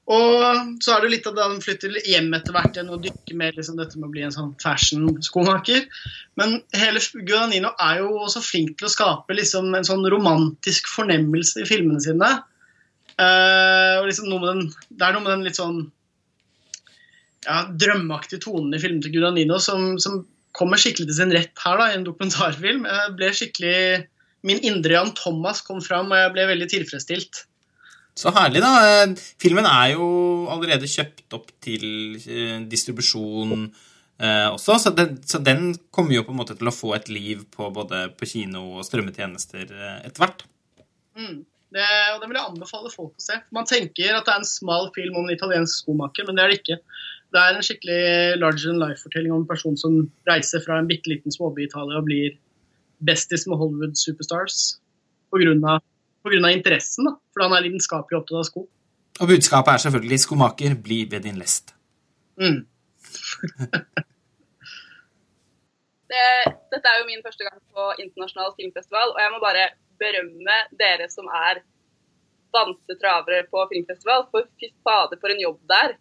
Og 0.06 0.82
så 0.86 0.94
er 0.94 1.02
det 1.02 1.08
jo 1.08 1.14
litt 1.16 1.28
av 1.30 1.34
det 1.34 1.46
han 1.48 1.62
flytter 1.64 1.96
hjem 2.06 2.28
etter 2.38 2.54
hvert 2.54 2.76
igjen 2.78 2.92
og 2.94 3.02
dykker 3.02 3.38
mer 3.40 3.56
liksom 3.58 3.80
dette 3.80 3.98
med 3.98 4.12
å 4.12 4.14
bli 4.14 4.26
en 4.28 4.36
sånn 4.36 4.52
fashion-skomaker. 4.62 5.88
Men 6.38 6.60
hele 6.78 7.02
Guadagnino 7.16 7.72
er 7.82 8.04
jo 8.04 8.12
også 8.28 8.44
flink 8.46 8.76
til 8.78 8.86
å 8.86 8.94
skape 8.94 9.38
liksom 9.38 9.72
en 9.74 9.88
sånn 9.88 10.06
romantisk 10.14 10.92
fornemmelse 10.94 11.64
i 11.64 11.70
filmene 11.70 12.04
sine. 12.06 12.30
Uh, 13.18 14.04
og 14.04 14.12
liksom 14.12 14.30
med 14.30 14.46
den, 14.52 14.64
det 14.92 15.08
er 15.08 15.16
noe 15.16 15.24
med 15.24 15.32
den 15.32 15.48
litt 15.48 15.58
sånn 15.58 15.82
ja, 17.48 17.64
drømmeaktige 17.72 18.44
tonen 18.44 18.76
i 18.76 18.82
filmen 18.84 19.02
til 19.02 19.16
Guadagnino 19.16 19.58
som, 19.64 19.96
som 20.02 20.22
kommer 20.56 20.82
skikkelig 20.82 21.10
til 21.10 21.18
sin 21.18 21.34
rett 21.34 21.66
her 21.66 21.82
da, 21.82 21.90
i 21.90 21.98
en 21.98 22.06
dokumentarfilm. 22.06 22.86
Jeg 22.86 23.18
ble 23.18 23.32
skikkelig 23.34 23.80
Min 24.46 24.62
indre 24.62 24.94
Jan 24.94 25.16
Thomas 25.18 25.64
kom 25.66 25.80
fram, 25.82 26.12
og 26.14 26.20
jeg 26.20 26.32
ble 26.36 26.44
veldig 26.52 26.68
tilfredsstilt. 26.70 27.40
Så 28.16 28.32
herlig, 28.32 28.62
da. 28.64 28.72
Filmen 29.42 29.68
er 29.68 29.92
jo 29.96 30.06
allerede 30.52 30.88
kjøpt 30.88 31.36
opp 31.36 31.50
til 31.64 32.16
eh, 32.24 32.62
distribusjon 32.72 33.66
eh, 33.66 34.48
også, 34.54 34.78
så 34.80 34.94
den, 34.96 35.18
så 35.28 35.42
den 35.44 35.74
kommer 35.92 36.16
jo 36.16 36.24
på 36.24 36.32
en 36.32 36.40
måte 36.40 36.56
til 36.56 36.72
å 36.72 36.76
få 36.76 36.94
et 36.96 37.12
liv 37.12 37.44
på 37.52 37.68
både 37.76 38.06
på 38.16 38.30
kino 38.32 38.78
og 38.78 38.88
strømmetjenester 38.88 39.66
eh, 39.68 39.98
etter 40.08 40.24
hvert. 40.24 40.46
Mm. 41.20 41.44
Det, 41.76 41.88
og 42.14 42.22
det 42.22 42.30
vil 42.30 42.38
jeg 42.40 42.52
anbefale 42.54 42.92
folk 42.94 43.18
å 43.20 43.26
se. 43.26 43.36
Man 43.56 43.68
tenker 43.68 44.16
at 44.16 44.28
det 44.28 44.32
er 44.32 44.40
en 44.40 44.48
smal 44.48 44.88
film 44.96 45.18
om 45.20 45.28
en 45.28 45.36
italiensk 45.36 45.82
skomaker, 45.82 46.28
men 46.28 46.38
det 46.38 46.46
er 46.46 46.54
det 46.54 46.60
ikke. 46.62 46.78
Det 47.36 47.42
er 47.42 47.58
en 47.58 47.66
skikkelig 47.68 48.04
larger 48.40 48.70
than 48.70 48.80
life-fortelling 48.80 49.34
om 49.36 49.42
en 49.42 49.50
person 49.50 49.76
som 49.80 49.98
reiser 50.30 50.64
fra 50.64 50.78
en 50.80 50.88
bitte 50.88 51.12
liten 51.12 51.36
småby 51.36 51.66
i 51.66 51.68
Italia 51.68 52.00
og 52.00 52.08
blir 52.08 52.38
bestis 53.04 53.44
med 53.50 53.60
Hollywood 53.60 54.00
superstars 54.00 54.78
på 55.28 55.42
av 56.26 56.52
interessen, 56.52 57.06
da. 57.10 57.16
fordi 57.34 57.48
han 57.48 57.58
er 57.58 57.66
lidenskapelig 57.68 58.20
opptatt 58.20 58.40
av 58.42 58.48
sko. 58.50 58.66
Og 59.16 59.30
budskapet 59.30 59.74
er 59.74 59.84
selvfølgelig 59.86 60.20
'skomaker, 60.20 60.76
bli 60.76 61.00
ved 61.12 61.22
din 61.24 61.40
lest'. 61.40 61.74
Mm. 62.42 62.66
Det, 66.16 66.26
dette 66.72 66.88
er 66.88 67.00
jo 67.00 67.08
min 67.10 67.24
første 67.26 67.44
gang 67.44 67.58
på 67.76 67.86
internasjonal 68.00 68.54
filmfestival, 68.56 69.10
og 69.16 69.20
jeg 69.20 69.32
må 69.34 69.40
bare 69.42 69.64
berømme 70.00 70.58
dere 70.80 71.08
som 71.12 71.26
er 71.28 71.64
vante 72.56 72.96
travere 73.02 73.44
på 73.52 73.64
filmfestival, 73.72 74.28
for 74.32 74.48
fy 74.60 74.70
fader, 74.86 75.20
for 75.20 75.34
en 75.34 75.42
jobb 75.42 75.60
der. 75.72 75.96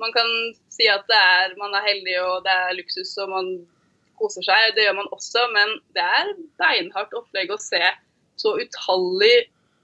Man 0.00 0.14
kan 0.16 0.28
si 0.72 0.88
at 0.90 1.04
det 1.10 1.20
er, 1.20 1.54
man 1.60 1.76
er 1.76 1.84
heldig 1.84 2.16
og 2.24 2.46
det 2.46 2.54
er 2.64 2.76
luksus 2.78 3.12
og 3.22 3.28
man 3.30 3.52
koser 4.18 4.46
seg, 4.46 4.72
det 4.74 4.86
gjør 4.86 4.98
man 4.98 5.12
også, 5.14 5.44
men 5.54 5.76
det 5.96 6.04
er 6.20 6.32
beinhardt 6.62 7.14
opplegg 7.18 7.52
å 7.52 7.60
se 7.60 7.82
så 8.40 8.56
utallig 8.58 9.36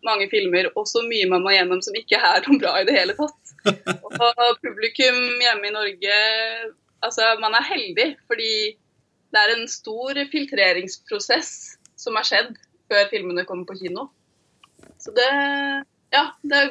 mange 0.06 0.28
filmer 0.30 0.68
og 0.74 0.86
så 0.88 1.02
mye 1.06 1.28
man 1.30 1.44
må 1.44 1.54
gjennom 1.54 1.80
som 1.84 1.96
ikke 1.98 2.20
er 2.20 2.44
noe 2.46 2.60
bra 2.60 2.74
i 2.80 2.86
det 2.88 2.96
hele 2.96 3.16
tatt. 3.18 3.54
Og 3.68 4.60
publikum 4.62 5.18
hjemme 5.42 5.68
i 5.68 5.74
Norge 5.74 6.20
Altså, 6.98 7.36
man 7.38 7.54
er 7.54 7.62
heldig 7.62 8.06
fordi 8.26 8.74
det 9.30 9.38
er 9.38 9.52
en 9.52 9.68
stor 9.70 10.18
filtreringsprosess 10.32 11.50
som 12.00 12.16
har 12.18 12.26
skjedd 12.26 12.56
før 12.90 13.10
filmene 13.12 13.44
kommer 13.46 13.68
på 13.68 13.76
kino. 13.82 14.08
Så 14.98 15.14
det 15.14 15.30
Ja, 16.08 16.30
det 16.40 16.56
er 16.56 16.70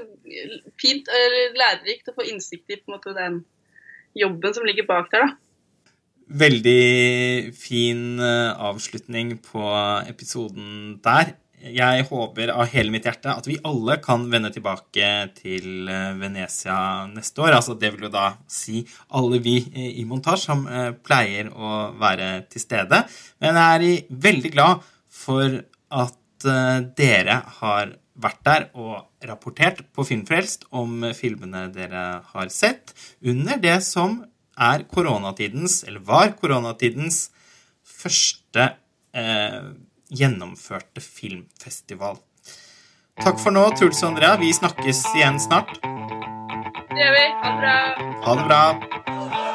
fint 0.81 1.07
og 1.13 1.35
lærerikt 1.59 2.09
å 2.09 2.15
få 2.17 2.25
innsikt 2.25 2.73
i 2.73 2.79
på 2.79 2.89
en 2.89 2.95
måte 2.95 3.13
den 3.13 3.43
jobben 4.17 4.55
som 4.55 4.65
ligger 4.65 4.87
bak 4.89 5.11
der, 5.13 5.27
da. 5.27 5.35
Veldig 6.41 7.53
fin 7.55 8.17
eh, 8.19 8.49
avslutning 8.51 9.37
på 9.45 9.61
episoden 10.09 10.97
der. 11.05 11.37
Jeg 11.73 12.06
håper 12.10 12.51
av 12.53 12.69
hele 12.71 12.93
mitt 12.93 13.08
hjerte 13.08 13.34
at 13.34 13.47
vi 13.49 13.58
alle 13.67 13.98
kan 14.04 14.27
vende 14.31 14.52
tilbake 14.54 15.10
til 15.37 15.89
eh, 15.91 16.13
Venezia 16.19 17.08
neste 17.12 17.44
år. 17.44 17.58
Altså 17.58 17.75
det 17.79 17.91
vil 17.94 18.08
jo 18.08 18.13
da 18.13 18.29
si 18.52 18.83
alle 19.17 19.41
vi 19.44 19.58
eh, 19.73 20.00
i 20.02 20.06
montasje 20.08 20.50
som 20.50 20.63
eh, 20.67 20.91
pleier 20.96 21.52
å 21.52 21.91
være 22.00 22.29
til 22.52 22.63
stede. 22.63 23.04
Men 23.44 23.60
jeg 23.60 23.91
er 23.98 24.15
veldig 24.27 24.54
glad 24.56 24.87
for 25.12 25.60
at 26.04 26.15
dere 26.98 27.39
har 27.58 27.96
vært 28.21 28.41
der 28.46 28.65
og 28.77 29.25
rapportert 29.25 29.79
på 29.96 30.06
Filmfrelst 30.06 30.67
om 30.77 31.02
filmene 31.17 31.63
dere 31.73 32.04
har 32.29 32.52
sett 32.54 32.94
under 33.25 33.58
det 33.62 33.79
som 33.85 34.19
er 34.58 34.85
koronatidens, 34.89 35.83
eller 35.87 36.04
var 36.06 36.35
koronatidens, 36.37 37.27
første 37.98 38.67
eh, 39.17 39.62
gjennomførte 40.10 41.03
filmfestival. 41.03 42.19
Takk 43.23 43.39
for 43.41 43.55
nå, 43.55 43.65
Truls 43.77 44.03
og 44.03 44.12
Andrea. 44.13 44.35
Vi 44.37 44.53
snakkes 44.53 45.03
igjen 45.17 45.39
snart. 45.41 45.73
Det 45.81 47.01
gjør 47.01 47.17
vi. 47.17 47.25
Ha 47.41 47.49
det 47.49 47.60
bra. 47.63 47.77
Ha 48.27 48.37
det 48.37 48.47
bra. 48.51 49.46